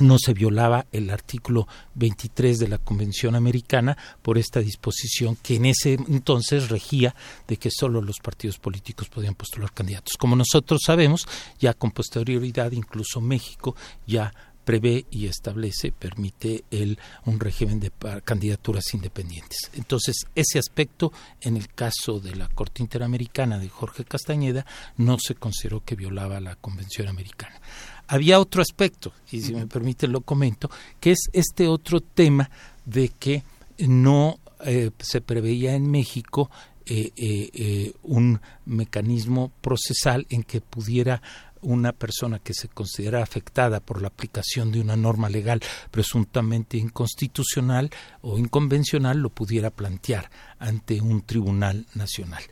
[0.00, 5.66] no se violaba el artículo 23 de la Convención Americana por esta disposición que en
[5.66, 7.14] ese entonces regía
[7.46, 10.16] de que solo los partidos políticos podían postular candidatos.
[10.16, 11.26] Como nosotros sabemos,
[11.58, 13.76] ya con posterioridad incluso México
[14.06, 14.32] ya
[14.64, 17.92] prevé y establece, permite el, un régimen de
[18.24, 19.70] candidaturas independientes.
[19.74, 24.64] Entonces, ese aspecto, en el caso de la Corte Interamericana de Jorge Castañeda,
[24.96, 27.60] no se consideró que violaba la Convención Americana.
[28.06, 32.50] Había otro aspecto, y si me permite lo comento, que es este otro tema
[32.84, 33.42] de que
[33.78, 36.50] no eh, se preveía en México
[36.86, 41.22] eh, eh, un mecanismo procesal en que pudiera
[41.64, 47.90] una persona que se considera afectada por la aplicación de una norma legal presuntamente inconstitucional
[48.20, 52.42] o inconvencional lo pudiera plantear ante un tribunal nacional.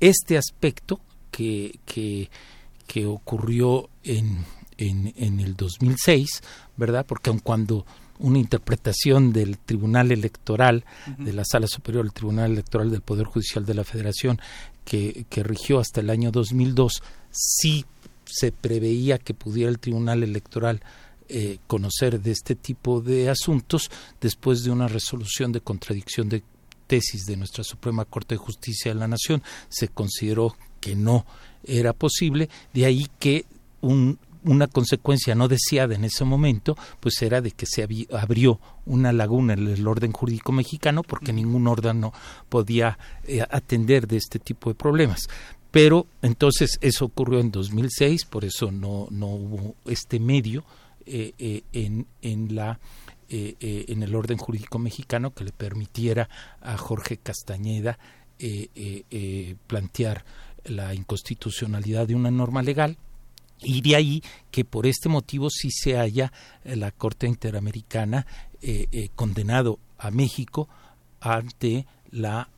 [0.00, 2.28] Este aspecto que, que,
[2.86, 4.44] que ocurrió en
[4.78, 6.42] en, en el 2006,
[6.76, 7.04] ¿verdad?
[7.06, 7.86] Porque aun cuando
[8.18, 10.84] una interpretación del Tribunal Electoral,
[11.18, 14.40] de la Sala Superior del Tribunal Electoral del Poder Judicial de la Federación,
[14.84, 17.84] que, que rigió hasta el año 2002, sí
[18.24, 20.80] se preveía que pudiera el Tribunal Electoral
[21.28, 26.42] eh, conocer de este tipo de asuntos después de una resolución de contradicción de
[26.86, 31.26] tesis de nuestra Suprema Corte de Justicia de la Nación, se consideró que no
[31.64, 33.44] era posible, de ahí que
[33.80, 39.12] un una consecuencia no deseada en ese momento, pues era de que se abrió una
[39.12, 42.12] laguna en el orden jurídico mexicano porque ningún órgano
[42.48, 45.28] podía eh, atender de este tipo de problemas.
[45.70, 50.64] Pero entonces eso ocurrió en 2006, por eso no, no hubo este medio
[51.04, 52.78] eh, eh, en, en la
[53.28, 56.28] en el orden jurídico mexicano que le permitiera
[56.60, 57.98] a Jorge Castañeda
[59.66, 60.24] plantear
[60.64, 62.96] la inconstitucionalidad de una norma legal
[63.66, 66.32] Y de ahí que por este motivo sí se haya
[66.64, 68.24] eh, la Corte Interamericana
[68.62, 70.68] eh, eh, condenado a México
[71.20, 72.48] ante la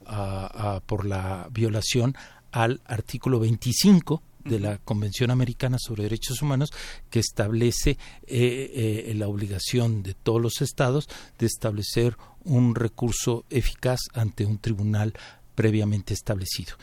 [0.87, 2.15] por la violación
[2.53, 6.71] al artículo 25 de la Convención Americana sobre Derechos Humanos
[7.09, 7.97] que establece
[8.29, 11.09] la obligación de todos los estados
[11.39, 15.15] de establecer un recurso eficaz ante un tribunal
[15.59, 16.77] previamente establecido,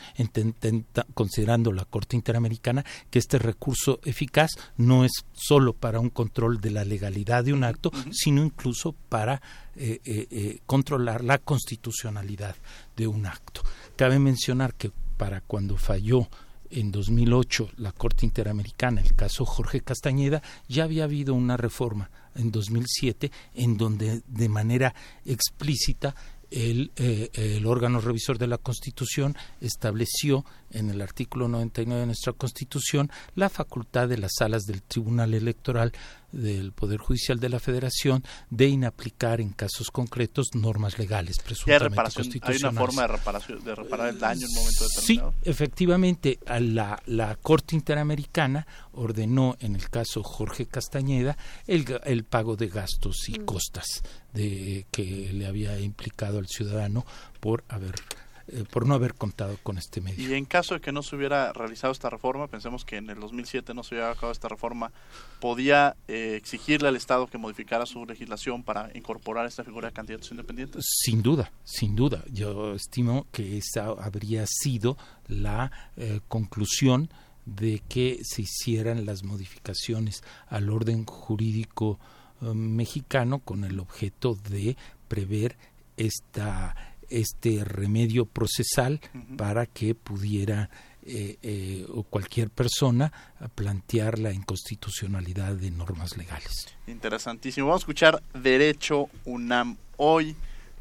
[1.13, 6.71] considerando la Corte Interamericana que este recurso eficaz no es solo para un control de
[6.71, 9.41] la legalidad de un acto, sino incluso para
[9.77, 12.57] eh, eh, eh, controlar la constitucionalidad
[12.97, 13.61] de un acto.
[13.95, 16.27] Cabe mencionar que para cuando falló
[16.69, 22.51] en 2008 la Corte Interamericana, el caso Jorge Castañeda, ya había habido una reforma en
[22.51, 26.13] 2007 en donde de manera explícita
[26.51, 32.33] el, eh, el, órgano revisor de la Constitución estableció en el artículo 99 de nuestra
[32.33, 35.91] Constitución la facultad de las salas del Tribunal Electoral
[36.31, 42.63] del Poder Judicial de la Federación de inaplicar en casos concretos normas legales presuntamente constitucionales.
[42.63, 45.33] ¿Hay una forma de, reparación, de reparar el daño en un momento determinado?
[45.41, 52.55] Sí, efectivamente, la, la Corte Interamericana ordenó en el caso Jorge Castañeda el, el pago
[52.55, 53.45] de gastos y mm.
[53.45, 54.03] costas
[54.33, 57.05] de que le había implicado al ciudadano
[57.39, 57.95] por haber
[58.47, 60.29] eh, por no haber contado con este medio.
[60.29, 63.19] Y en caso de que no se hubiera realizado esta reforma, pensemos que en el
[63.19, 64.91] 2007 no se hubiera acabado esta reforma,
[65.39, 70.29] ¿podía eh, exigirle al Estado que modificara su legislación para incorporar esta figura de candidatos
[70.29, 70.85] independientes?
[70.87, 72.23] Sin duda, sin duda.
[72.31, 74.95] Yo estimo que esa habría sido
[75.27, 77.09] la eh, conclusión
[77.45, 81.99] de que se hicieran las modificaciones al orden jurídico
[82.41, 84.75] mexicano con el objeto de
[85.07, 85.55] prever
[85.97, 86.75] esta
[87.09, 88.99] este remedio procesal
[89.37, 90.69] para que pudiera
[91.07, 93.13] eh, eh, o cualquier persona
[93.53, 96.75] plantear la inconstitucionalidad de normas legales.
[96.87, 97.67] Interesantísimo.
[97.67, 100.35] Vamos a escuchar Derecho UNAM hoy,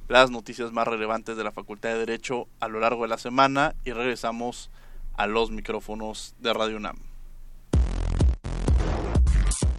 [0.08, 3.74] las noticias más relevantes de la Facultad de Derecho a lo largo de la semana
[3.84, 4.70] y regresamos
[5.14, 6.96] a los micrófonos de Radio UNAM.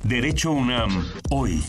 [0.04, 1.64] Derecho UNAM hoy.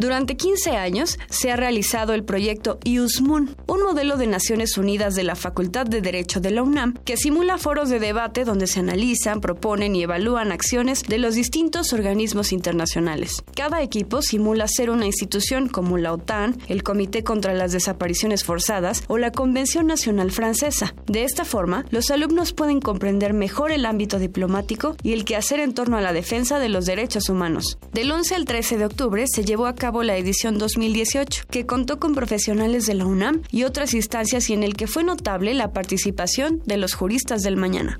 [0.00, 5.24] Durante 15 años se ha realizado el proyecto IUSMUN, un modelo de Naciones Unidas de
[5.24, 9.42] la Facultad de Derecho de la UNAM que simula foros de debate donde se analizan,
[9.42, 13.44] proponen y evalúan acciones de los distintos organismos internacionales.
[13.54, 19.04] Cada equipo simula ser una institución como la OTAN, el Comité contra las Desapariciones Forzadas
[19.06, 20.94] o la Convención Nacional Francesa.
[21.08, 25.74] De esta forma, los alumnos pueden comprender mejor el ámbito diplomático y el quehacer en
[25.74, 27.76] torno a la defensa de los derechos humanos.
[27.92, 31.98] Del 11 al 13 de octubre se llevó a cabo la edición 2018, que contó
[31.98, 35.72] con profesionales de la UNAM y otras instancias y en el que fue notable la
[35.72, 37.98] participación de los juristas del mañana.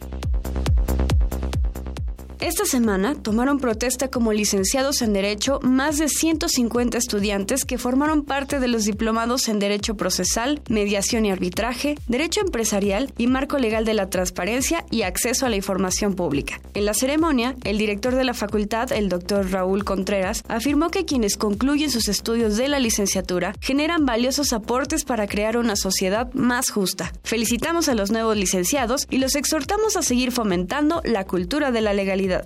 [2.41, 8.61] Esta semana tomaron protesta como licenciados en Derecho más de 150 estudiantes que formaron parte
[8.61, 13.93] de los diplomados en Derecho Procesal, Mediación y Arbitraje, Derecho Empresarial y Marco Legal de
[13.93, 16.62] la Transparencia y Acceso a la Información Pública.
[16.72, 21.36] En la ceremonia, el director de la facultad, el doctor Raúl Contreras, afirmó que quienes
[21.36, 27.12] concluyen sus estudios de la licenciatura generan valiosos aportes para crear una sociedad más justa.
[27.22, 31.93] Felicitamos a los nuevos licenciados y los exhortamos a seguir fomentando la cultura de la
[31.93, 32.45] legalidad vida.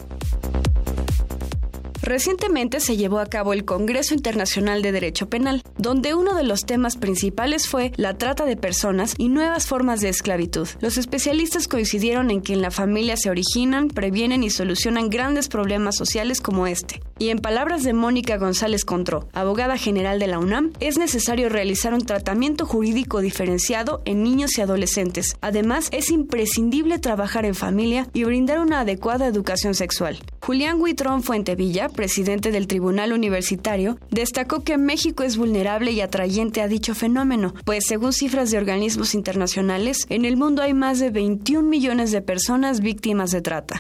[2.04, 6.66] Recientemente se llevó a cabo el Congreso Internacional de Derecho Penal, donde uno de los
[6.66, 10.68] temas principales fue la trata de personas y nuevas formas de esclavitud.
[10.80, 15.96] Los especialistas coincidieron en que en la familia se originan, previenen y solucionan grandes problemas
[15.96, 17.00] sociales como este.
[17.18, 21.94] Y en palabras de Mónica González Contró, abogada general de la UNAM, es necesario realizar
[21.94, 25.38] un tratamiento jurídico diferenciado en niños y adolescentes.
[25.40, 30.18] Además, es imprescindible trabajar en familia y brindar una adecuada educación sexual.
[30.44, 36.68] Julián Huitrón Fuentevilla, presidente del Tribunal Universitario, destacó que México es vulnerable y atrayente a
[36.68, 41.66] dicho fenómeno, pues según cifras de organismos internacionales, en el mundo hay más de 21
[41.66, 43.78] millones de personas víctimas de trata.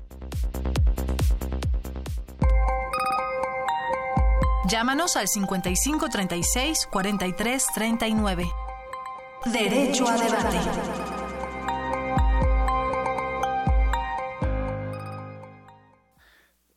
[4.66, 8.50] Llámanos al 55 36 43 39.
[9.52, 11.13] Derecho a debate.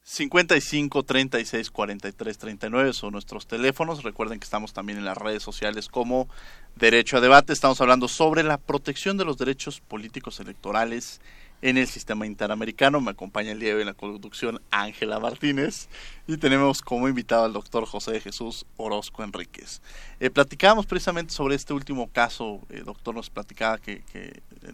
[0.10, 4.04] 55 36 43 39 son nuestros teléfonos.
[4.04, 6.30] Recuerden que estamos también en las redes sociales como
[6.78, 7.52] Derecho a Debate.
[7.52, 11.20] Estamos hablando sobre la protección de los derechos políticos electorales
[11.62, 13.02] en el sistema interamericano.
[13.02, 15.88] Me acompaña el día de hoy en la conducción Ángela Martínez
[16.28, 19.82] y tenemos como invitado al doctor José Jesús Orozco Enríquez.
[20.20, 24.04] Eh, platicábamos precisamente sobre este último caso, el doctor nos platicaba que,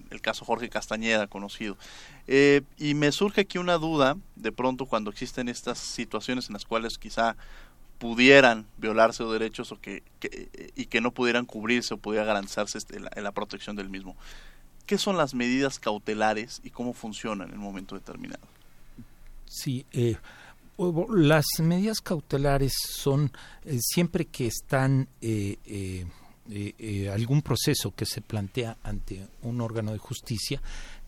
[0.10, 1.78] el caso Jorge Castañeda conocido.
[2.28, 6.66] Eh, y me surge aquí una duda, de pronto cuando existen estas situaciones en las
[6.66, 7.36] cuales quizá
[8.00, 10.04] pudieran violarse los derechos o que,
[10.76, 14.18] y que no pudieran cubrirse o pudiera garantizarse este, la protección del mismo.
[14.86, 18.46] ¿Qué son las medidas cautelares y cómo funcionan en un momento determinado?
[19.46, 20.18] Sí, eh,
[21.10, 23.32] las medidas cautelares son
[23.66, 26.06] eh, siempre que están eh,
[27.12, 30.62] algún proceso que se plantea ante un órgano de justicia,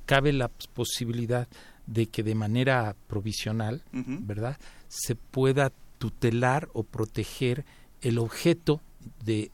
[0.05, 1.47] cabe la posibilidad
[1.87, 4.57] de que de manera provisional, ¿verdad?,
[4.87, 7.65] se pueda tutelar o proteger
[8.01, 8.81] el objeto
[9.23, 9.51] de,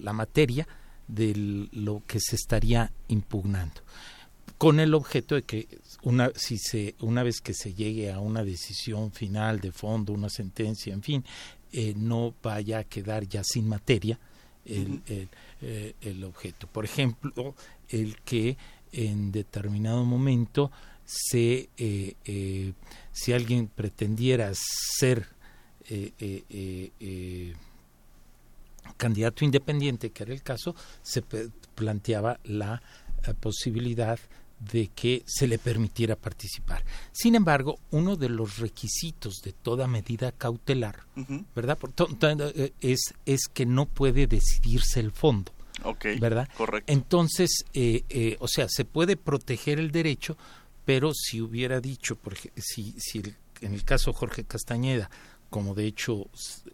[0.00, 0.66] la materia
[1.08, 3.80] de lo que se estaría impugnando.
[4.58, 5.66] Con el objeto de que
[6.02, 10.28] una si se una vez que se llegue a una decisión final de fondo una
[10.28, 11.24] sentencia en fin
[11.72, 14.18] eh, no vaya a quedar ya sin materia
[14.64, 15.02] el,
[15.60, 16.68] eh, el, objeto.
[16.68, 17.54] Por ejemplo
[17.88, 18.56] el que
[18.92, 20.70] en determinado momento
[21.04, 22.72] se eh,
[23.12, 25.26] si alguien pretendiera ser
[29.02, 31.24] candidato independiente, que era el caso, se
[31.74, 32.80] planteaba la
[33.26, 34.16] eh, posibilidad
[34.60, 36.84] de que se le permitiera participar.
[37.10, 41.00] Sin embargo, uno de los requisitos de toda medida cautelar,
[41.56, 41.76] ¿verdad?
[42.54, 45.50] Eh, es, es que no puede decidirse el fondo.
[46.20, 46.48] ¿Verdad?
[46.56, 46.92] Correcto.
[46.92, 50.36] Entonces, eh, o sea, se puede proteger el derecho,
[50.84, 53.20] pero si hubiera dicho, por, si, si
[53.62, 55.10] en el caso Jorge Castañeda
[55.52, 56.28] como de hecho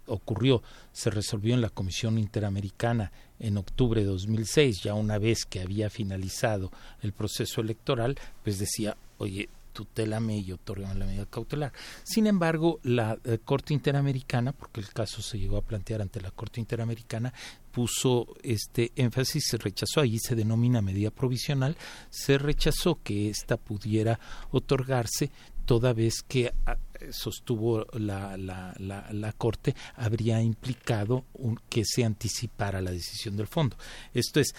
[0.07, 0.62] ocurrió,
[0.93, 3.11] se resolvió en la Comisión Interamericana
[3.41, 6.70] en octubre de 2006, ya una vez que había finalizado
[7.03, 11.72] el proceso electoral, pues decía, oye, tutélame y otorgame la medida cautelar.
[12.05, 16.31] Sin embargo, la eh, Corte Interamericana, porque el caso se llegó a plantear ante la
[16.31, 17.35] Corte Interamericana,
[17.72, 21.76] puso este énfasis, se rechazó, ahí se denomina medida provisional,
[22.11, 24.20] se rechazó que ésta pudiera
[24.53, 25.33] otorgarse
[25.64, 26.76] toda vez que ah,
[27.11, 31.24] sostuvo la, la, la, Corte habría implicado
[31.68, 33.76] que se anticipara la decisión del fondo.
[34.14, 34.55] Esto es,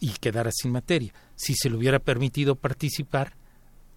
[0.00, 1.12] y quedara sin materia.
[1.36, 3.34] Si se le hubiera permitido participar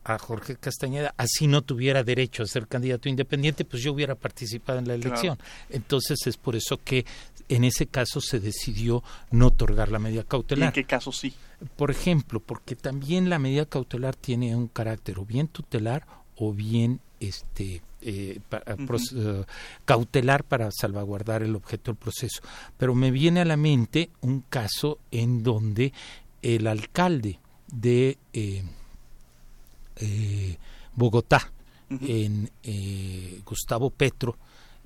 [0.03, 4.79] a Jorge Castañeda, así no tuviera derecho a ser candidato independiente, pues yo hubiera participado
[4.79, 5.37] en la elección.
[5.69, 7.05] Entonces es por eso que
[7.49, 10.67] en ese caso se decidió no otorgar la medida cautelar.
[10.67, 11.33] ¿Y en qué caso sí?
[11.75, 16.05] Por ejemplo, porque también la medida cautelar tiene un carácter o bien tutelar
[16.37, 19.43] o bien este eh, eh,
[19.85, 22.41] cautelar para salvaguardar el objeto del proceso.
[22.77, 25.93] Pero me viene a la mente un caso en donde
[26.41, 28.63] el alcalde de eh,
[30.93, 31.51] Bogotá,
[31.89, 32.49] en
[33.45, 34.37] Gustavo Petro,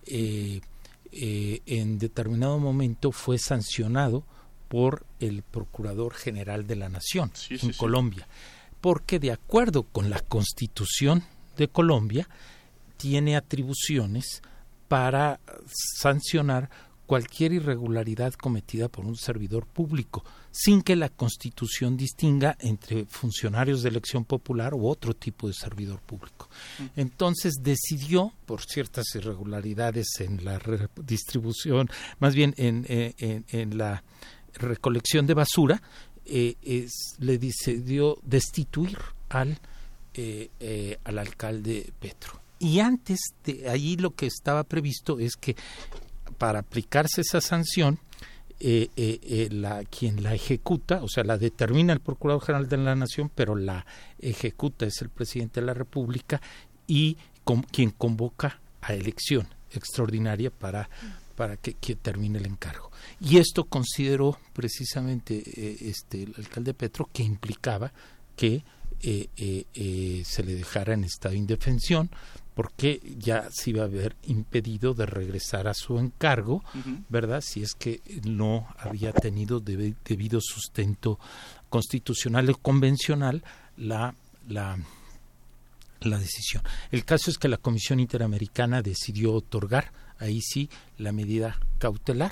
[0.05, 0.61] en
[1.99, 4.23] determinado momento fue sancionado
[4.69, 8.25] por el Procurador General de la Nación en Colombia,
[8.79, 11.23] porque de acuerdo con la Constitución
[11.61, 12.27] de Colombia
[12.97, 14.41] tiene atribuciones
[14.87, 16.69] para sancionar
[17.11, 23.89] cualquier irregularidad cometida por un servidor público, sin que la Constitución distinga entre funcionarios de
[23.89, 26.49] elección popular u otro tipo de servidor público.
[26.79, 26.83] Mm.
[27.01, 30.57] Entonces decidió, por ciertas irregularidades en la
[31.03, 31.89] distribución,
[32.19, 34.03] más bien en, eh, la
[34.53, 35.81] recolección de basura,
[36.25, 36.87] eh,
[37.19, 38.97] le decidió destituir
[39.27, 39.59] al
[40.13, 42.41] eh, eh, al alcalde Petro.
[42.59, 45.55] Y antes de ahí lo que estaba previsto es que
[46.37, 47.97] para aplicarse esa sanción,
[48.59, 53.31] eh, la, quien la ejecuta, o sea, la determina el Procurador General de la Nación,
[53.33, 53.85] pero la
[54.19, 56.41] ejecuta es el presidente de la República
[56.85, 57.15] y
[57.71, 60.89] quien convoca a elección extraordinaria para,
[61.37, 62.91] para que, que, termine el encargo.
[63.21, 65.41] Y esto consideró precisamente
[65.89, 67.93] este, el alcalde Petro que implicaba
[68.35, 68.63] que
[69.03, 72.09] eh, eh, eh, se le dejara en estado de indefensión
[72.53, 76.63] porque ya se iba a haber impedido de regresar a su encargo,
[77.09, 77.41] ¿verdad?
[77.41, 81.17] Si es que no había tenido debido sustento
[81.69, 83.41] constitucional o convencional
[83.77, 84.13] la,
[84.49, 84.77] la,
[86.01, 86.61] la decisión.
[86.91, 92.31] El caso es que la Comisión Interamericana decidió otorgar ahí sí la medida cautelar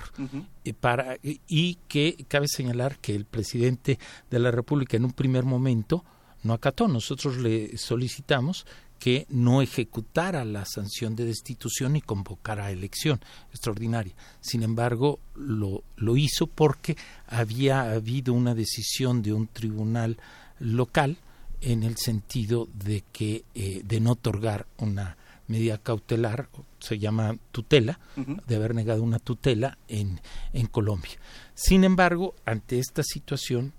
[0.79, 3.97] para y que cabe señalar que el presidente
[4.29, 6.03] de la República en un primer momento
[6.43, 6.87] no acató.
[6.87, 8.65] Nosotros le solicitamos
[8.99, 13.19] que no ejecutara la sanción de destitución y convocara a elección
[13.51, 14.13] extraordinaria.
[14.41, 20.17] Sin embargo, lo, lo hizo porque había habido una decisión de un tribunal
[20.59, 21.17] local
[21.61, 25.17] en el sentido de que eh, de no otorgar una
[25.47, 26.47] medida cautelar,
[26.79, 30.21] se llama tutela, de haber negado una tutela en,
[30.53, 31.13] en Colombia.
[31.55, 33.73] Sin embargo, ante esta situación,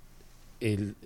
[0.61, 0.97] el,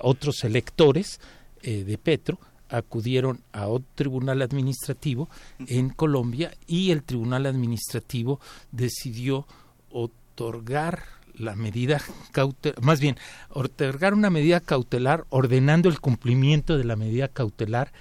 [0.00, 1.20] otros electores
[1.62, 5.28] eh, de Petro acudieron a otro tribunal administrativo
[5.66, 8.40] en Colombia y el tribunal administrativo
[8.72, 9.46] decidió
[9.90, 12.00] otorgar la medida
[12.32, 13.16] cautelar, más bien,
[13.50, 17.92] otorgar una medida cautelar ordenando el cumplimiento de la medida cautelar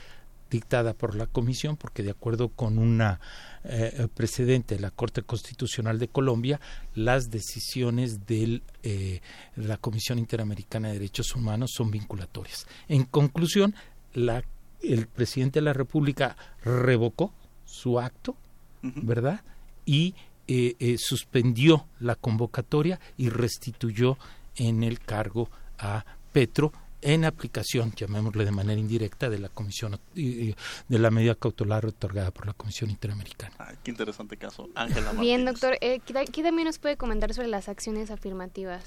[0.49, 3.19] dictada por la Comisión, porque de acuerdo con una
[3.67, 6.59] eh, precedente de la Corte Constitucional de Colombia,
[6.93, 9.21] las decisiones de eh,
[9.55, 12.67] la Comisión Interamericana de Derechos Humanos son vinculatorias.
[12.87, 13.75] En conclusión,
[14.13, 14.43] la,
[14.81, 17.33] el presidente de la República revocó
[17.65, 18.35] su acto,
[18.81, 19.41] ¿verdad?
[19.85, 20.13] Y
[20.47, 24.17] eh, eh, suspendió la convocatoria y restituyó
[24.55, 25.49] en el cargo
[25.79, 26.71] a Petro
[27.05, 30.55] en aplicación, llamémosle de manera indirecta, de la comisión de
[30.89, 33.53] la medida cautelar otorgada por la Comisión Interamericana.
[33.83, 35.13] qué interesante caso, Ángela.
[35.13, 38.83] Bien, doctor, eh, ¿qué también nos puede comentar sobre las acciones afirmativas?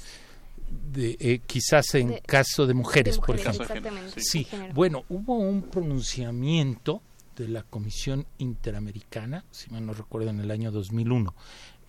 [0.92, 3.64] De, eh, quizás en caso de mujeres, por ejemplo.
[4.16, 7.00] Sí, bueno, hubo un pronunciamiento
[7.36, 11.34] de la Comisión Interamericana, si mal no recuerdo, en el año 2001,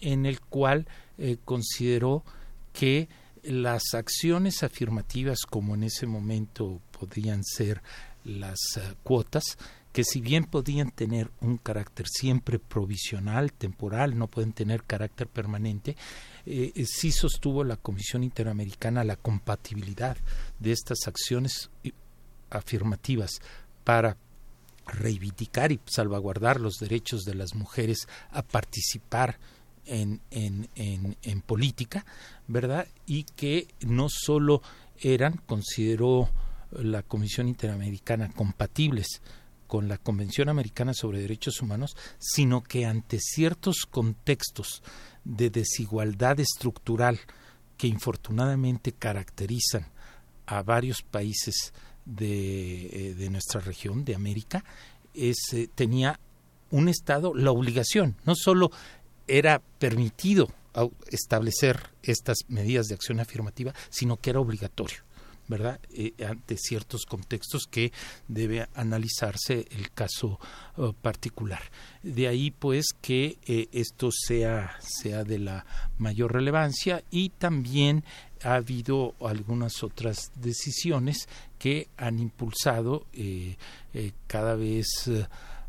[0.02, 0.86] en el cual
[1.18, 2.24] eh, consideró
[2.72, 3.10] que
[3.44, 7.82] las acciones afirmativas, como en ese momento podían ser
[8.24, 9.58] las eh, cuotas,
[9.92, 15.96] que si bien podían tener un carácter siempre provisional, temporal, no pueden tener carácter permanente,
[16.46, 20.18] eh, sí sostuvo la Comisión Interamericana la compatibilidad
[20.60, 21.70] de estas acciones
[22.50, 23.42] afirmativas
[23.84, 24.18] para
[24.86, 29.38] reivindicar y salvaguardar los derechos de las mujeres a participar
[29.90, 32.06] en, en, en, política,
[32.48, 32.88] ¿verdad?
[33.06, 34.62] Y que no solo
[35.02, 36.30] eran, consideró
[36.72, 39.22] la Comisión Interamericana, compatibles
[39.68, 44.82] con la Convención Americana sobre Derechos Humanos, sino que ante ciertos contextos
[45.24, 47.20] de desigualdad estructural
[47.78, 49.88] que infortunadamente caracterizan
[50.46, 51.74] a varios países
[52.06, 54.64] de, eh, nuestra región, de América,
[55.14, 55.34] eh,
[55.76, 56.20] tenía
[56.72, 58.72] un Estado la obligación, no solo
[59.30, 60.50] era permitido
[61.10, 64.98] establecer estas medidas de acción afirmativa, sino que era obligatorio.
[65.50, 65.80] ¿verdad?
[65.90, 67.92] Eh, ante ciertos contextos que
[68.28, 70.40] debe analizarse el caso
[70.78, 71.60] uh, particular.
[72.04, 75.66] De ahí, pues, que eh, esto sea, sea de la
[75.98, 78.04] mayor relevancia y también
[78.44, 81.28] ha habido algunas otras decisiones
[81.58, 83.58] que han impulsado eh,
[84.28, 85.10] cada vez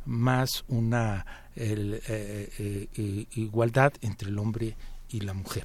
[0.04, 1.26] más una
[3.34, 4.76] igualdad entre el hombre
[5.08, 5.64] y la mujer.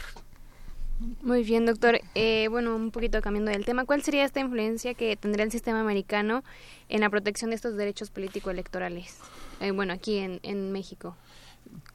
[1.22, 2.00] Muy bien, doctor.
[2.16, 5.82] Eh, bueno, un poquito cambiando del tema, ¿cuál sería esta influencia que tendría el sistema
[5.82, 6.44] americano
[6.88, 9.18] en la protección de estos derechos político-electorales?
[9.60, 11.18] Eh, bueno, aquí en, en, México.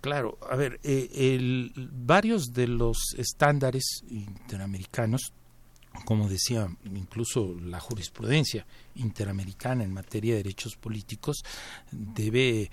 [0.03, 5.33] Claro, a ver, eh, varios de los estándares interamericanos,
[6.05, 11.43] como decía incluso la jurisprudencia interamericana en materia de derechos políticos,
[11.91, 12.71] debe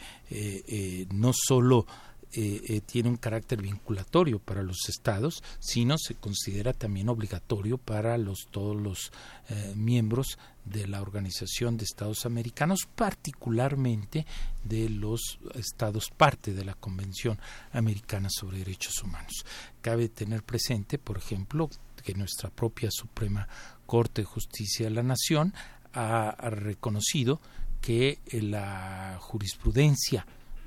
[1.12, 1.86] no solo
[2.34, 8.18] eh, eh, tiene un carácter vinculatorio para los estados, sino se considera también obligatorio para
[8.18, 9.14] los, todos los
[9.50, 14.26] eh, miembros de la Organización de Estados Americanos, particularmente
[14.66, 17.40] de los estados parte de la Convención
[17.72, 19.46] Americana sobre Derechos Humanos.
[19.82, 21.70] Cabe tener presente, por ejemplo,
[22.08, 23.50] que nuestra propia Suprema
[23.86, 25.54] Corte de Justicia de la Nación
[25.92, 27.42] ha reconocido
[27.82, 30.26] que la jurisprudencia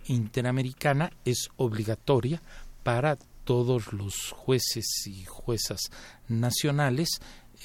[0.09, 2.43] interamericana es obligatoria
[2.83, 5.81] para todos los jueces y juezas
[6.29, 7.09] nacionales,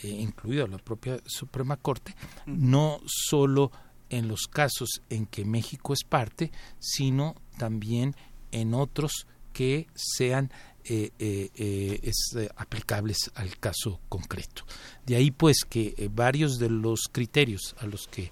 [0.03, 2.15] eh, incluida la propia Suprema Corte,
[2.45, 3.73] no solo
[4.09, 6.49] en los casos en que México es parte,
[6.80, 8.15] sino también
[8.53, 10.49] en otros que sean
[10.88, 12.11] eh, eh,
[12.55, 14.63] aplicables al caso concreto.
[15.05, 18.31] De ahí pues que varios de los criterios a los que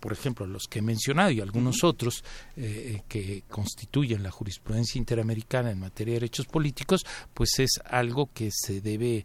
[0.00, 2.24] por ejemplo, los que he mencionado y algunos otros
[2.56, 8.50] eh, que constituyen la jurisprudencia interamericana en materia de derechos políticos, pues es algo que
[8.52, 9.24] se debe eh,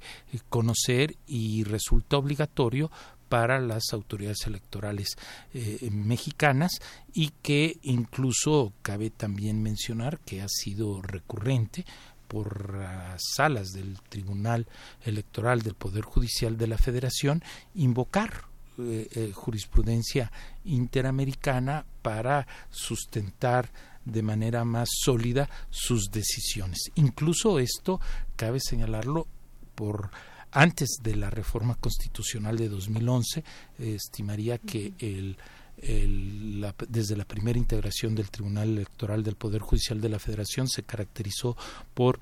[0.50, 2.92] conocer y resulta obligatorio
[3.30, 5.16] para las autoridades electorales
[5.54, 6.82] eh, mexicanas
[7.14, 11.86] y que incluso cabe también mencionar que ha sido recurrente
[12.32, 14.66] por las salas del Tribunal
[15.04, 17.44] Electoral del Poder Judicial de la Federación
[17.76, 18.46] invocar
[18.78, 20.32] eh, eh, jurisprudencia
[20.64, 23.70] interamericana para sustentar
[24.06, 26.80] de manera más sólida sus decisiones.
[26.96, 28.00] Incluso esto
[28.38, 29.28] cabe señalarlo
[29.76, 30.10] por
[30.52, 33.44] antes de la reforma constitucional de 2011,
[33.78, 35.38] estimaría que el,
[35.78, 41.58] desde la primera integración del Tribunal Electoral del Poder Judicial de la Federación se caracterizó
[41.94, 42.20] por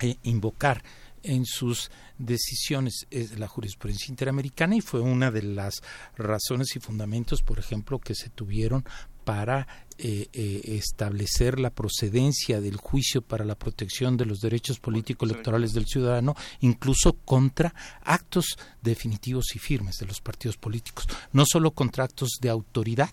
[0.00, 0.82] eh, invocar
[1.22, 5.82] en sus decisiones la jurisprudencia interamericana y fue una de las
[6.16, 8.84] razones y fundamentos, por ejemplo, que se tuvieron
[9.24, 9.66] para
[9.98, 15.72] eh, eh, establecer la procedencia del juicio para la protección de los derechos políticos electorales
[15.74, 22.04] del ciudadano, incluso contra actos definitivos y firmes de los partidos políticos, no solo contra
[22.04, 23.10] actos de autoridad,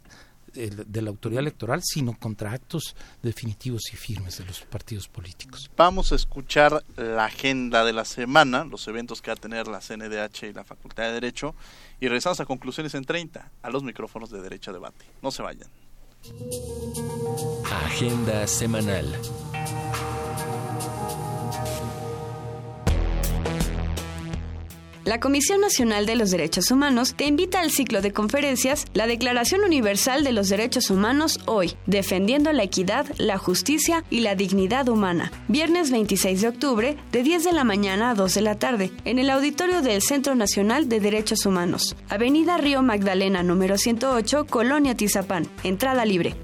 [0.53, 5.70] de la autoridad electoral, sino contra actos definitivos y firmes de los partidos políticos.
[5.78, 9.80] Vamos a escuchar la agenda de la semana, los eventos que va a tener la
[9.80, 11.53] CNDH y la Facultad de Derecho,
[11.99, 15.05] y regresamos a conclusiones en 30, a los micrófonos de Derecho a Debate.
[15.22, 15.70] No se vayan.
[17.86, 19.05] Agenda semanal.
[25.06, 29.62] La Comisión Nacional de los Derechos Humanos te invita al ciclo de conferencias La Declaración
[29.64, 35.32] Universal de los Derechos Humanos hoy, defendiendo la equidad, la justicia y la dignidad humana.
[35.47, 39.20] Viernes 26 de octubre, de 10 de la mañana a 2 de la tarde, en
[39.20, 41.95] el auditorio del Centro Nacional de Derechos Humanos.
[42.10, 45.47] Avenida Río Magdalena, número 108, Colonia Tizapán.
[45.64, 46.36] Entrada libre.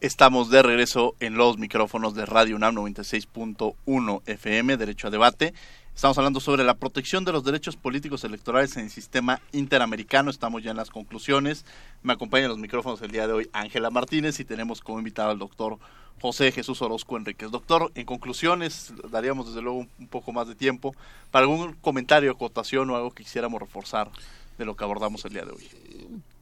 [0.00, 5.54] Estamos de regreso en los micrófonos de Radio UNAM 96.1 FM, Derecho a Debate.
[5.92, 10.30] Estamos hablando sobre la protección de los derechos políticos electorales en el sistema interamericano.
[10.30, 11.64] Estamos ya en las conclusiones.
[12.04, 15.30] Me acompaña en los micrófonos el día de hoy Ángela Martínez y tenemos como invitado
[15.30, 15.80] al doctor
[16.20, 17.50] José Jesús Orozco Enríquez.
[17.50, 20.94] Doctor, en conclusiones, daríamos desde luego un, poco más de tiempo
[21.30, 24.10] para algún comentario, acotación o algo que quisiéramos reforzar
[24.56, 25.68] de lo que abordamos el día de hoy.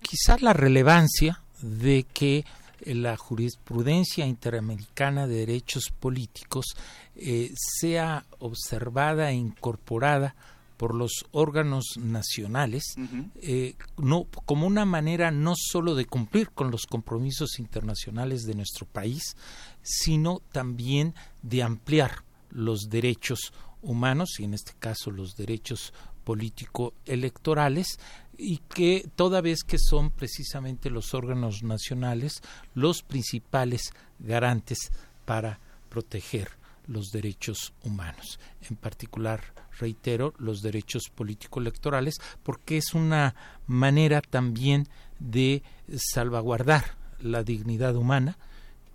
[0.01, 2.45] Quizás la relevancia de que
[2.85, 6.77] la jurisprudencia interamericana de derechos políticos
[7.17, 10.35] eh, sea observada e incorporada
[10.77, 12.95] por los órganos nacionales
[13.37, 18.87] eh, no como una manera no solo de cumplir con los compromisos internacionales de nuestro
[18.87, 19.37] país
[19.83, 23.53] sino también de ampliar los derechos
[23.83, 25.93] humanos y en este caso los derechos
[26.25, 27.99] político electorales
[28.37, 32.43] y que toda vez que son precisamente los órganos nacionales
[32.75, 34.91] los principales garantes
[35.25, 36.51] para proteger
[36.87, 39.41] los derechos humanos, en particular
[39.79, 43.35] reitero, los derechos político-electorales, porque es una
[43.67, 45.63] manera también de
[45.97, 48.39] salvaguardar la dignidad humana,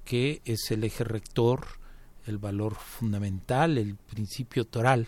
[0.05, 1.67] que es el eje rector,
[2.25, 5.07] el valor fundamental, el principio toral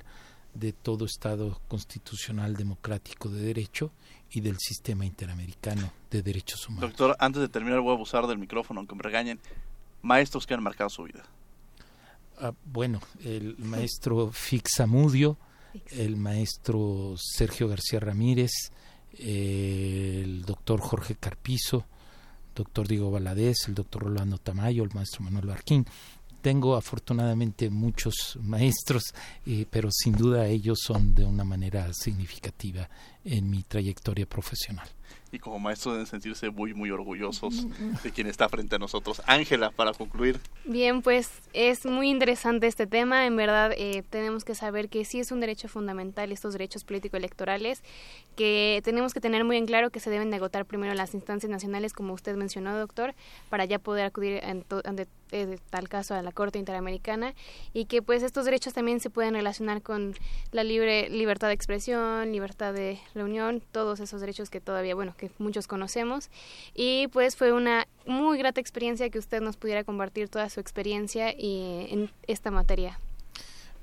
[0.53, 3.91] de todo Estado constitucional democrático de derecho
[4.31, 6.91] y del sistema interamericano de derechos humanos.
[6.91, 9.39] Doctor, antes de terminar voy a abusar del micrófono, aunque me regañen.
[10.01, 11.23] Maestros que han marcado su vida.
[12.39, 15.37] Ah, bueno, el maestro Fixamudio,
[15.91, 18.51] el maestro Sergio García Ramírez,
[19.19, 21.85] el doctor Jorge Carpizo,
[22.55, 25.85] doctor Diego Valadez, el doctor Rolando Tamayo, el maestro Manuel Barquín.
[26.41, 29.13] Tengo afortunadamente muchos maestros,
[29.45, 32.89] eh, pero sin duda ellos son de una manera significativa
[33.23, 34.89] en mi trayectoria profesional
[35.33, 37.67] y como maestros deben sentirse muy, muy orgullosos
[38.03, 39.21] de quien está frente a nosotros.
[39.27, 40.39] Ángela, para concluir.
[40.65, 43.25] Bien, pues es muy interesante este tema.
[43.25, 47.83] En verdad, eh, tenemos que saber que sí es un derecho fundamental estos derechos político-electorales,
[48.35, 51.49] que tenemos que tener muy en claro que se deben de agotar primero las instancias
[51.49, 53.13] nacionales, como usted mencionó, doctor,
[53.49, 57.33] para ya poder acudir en, en tal caso a la Corte Interamericana
[57.73, 60.13] y que pues estos derechos también se pueden relacionar con
[60.51, 65.17] la libre libertad de expresión, libertad de reunión, todos esos derechos que todavía, bueno, bueno,
[65.29, 66.29] que muchos conocemos.
[66.73, 71.31] Y pues fue una muy grata experiencia que usted nos pudiera compartir toda su experiencia
[71.31, 72.99] y, en esta materia.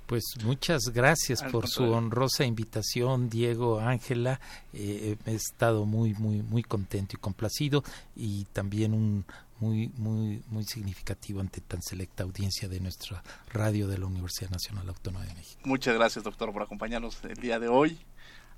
[0.06, 4.40] Pues muchas gracias por su honrosa invitación, Diego, Ángela.
[4.72, 7.84] Eh, he estado muy, muy, muy contento y complacido
[8.16, 9.24] y también un
[9.60, 13.22] muy, muy, muy significativo ante tan selecta audiencia de nuestra
[13.52, 15.60] radio de la Universidad Nacional Autónoma de México.
[15.64, 17.98] Muchas gracias, doctor, por acompañarnos el día de hoy.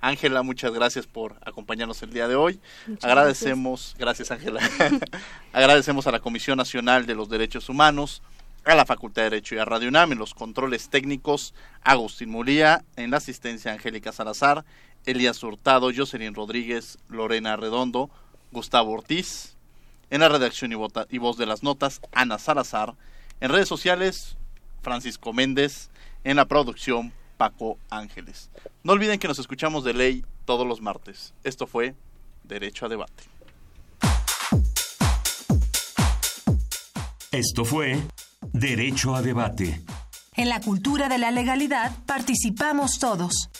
[0.03, 2.59] Ángela, muchas gracias por acompañarnos el día de hoy.
[3.03, 4.61] Agradecemos, gracias Ángela,
[5.53, 8.21] agradecemos a la Comisión Nacional de los Derechos Humanos,
[8.65, 12.85] a la Facultad de Derecho y a Radio UNAM en los controles técnicos, Agustín Mulía,
[12.97, 14.65] en la asistencia Angélica Salazar,
[15.07, 18.11] Elías Hurtado, Jocelyn Rodríguez, Lorena Redondo,
[18.51, 19.55] Gustavo Ortiz,
[20.11, 20.77] en la redacción y,
[21.11, 22.95] y voz de las notas, Ana Salazar,
[23.41, 24.37] en redes sociales,
[24.83, 25.91] Francisco Méndez,
[26.25, 27.13] en la producción,
[27.43, 28.51] Paco Ángeles.
[28.85, 31.35] No olviden que nos escuchamos de ley todos los martes.
[31.43, 31.97] Esto fue
[32.45, 33.25] Derecho a Debate.
[37.33, 38.01] Esto fue
[38.53, 39.83] Derecho a debate.
[40.37, 43.51] En la cultura de la legalidad participamos todos.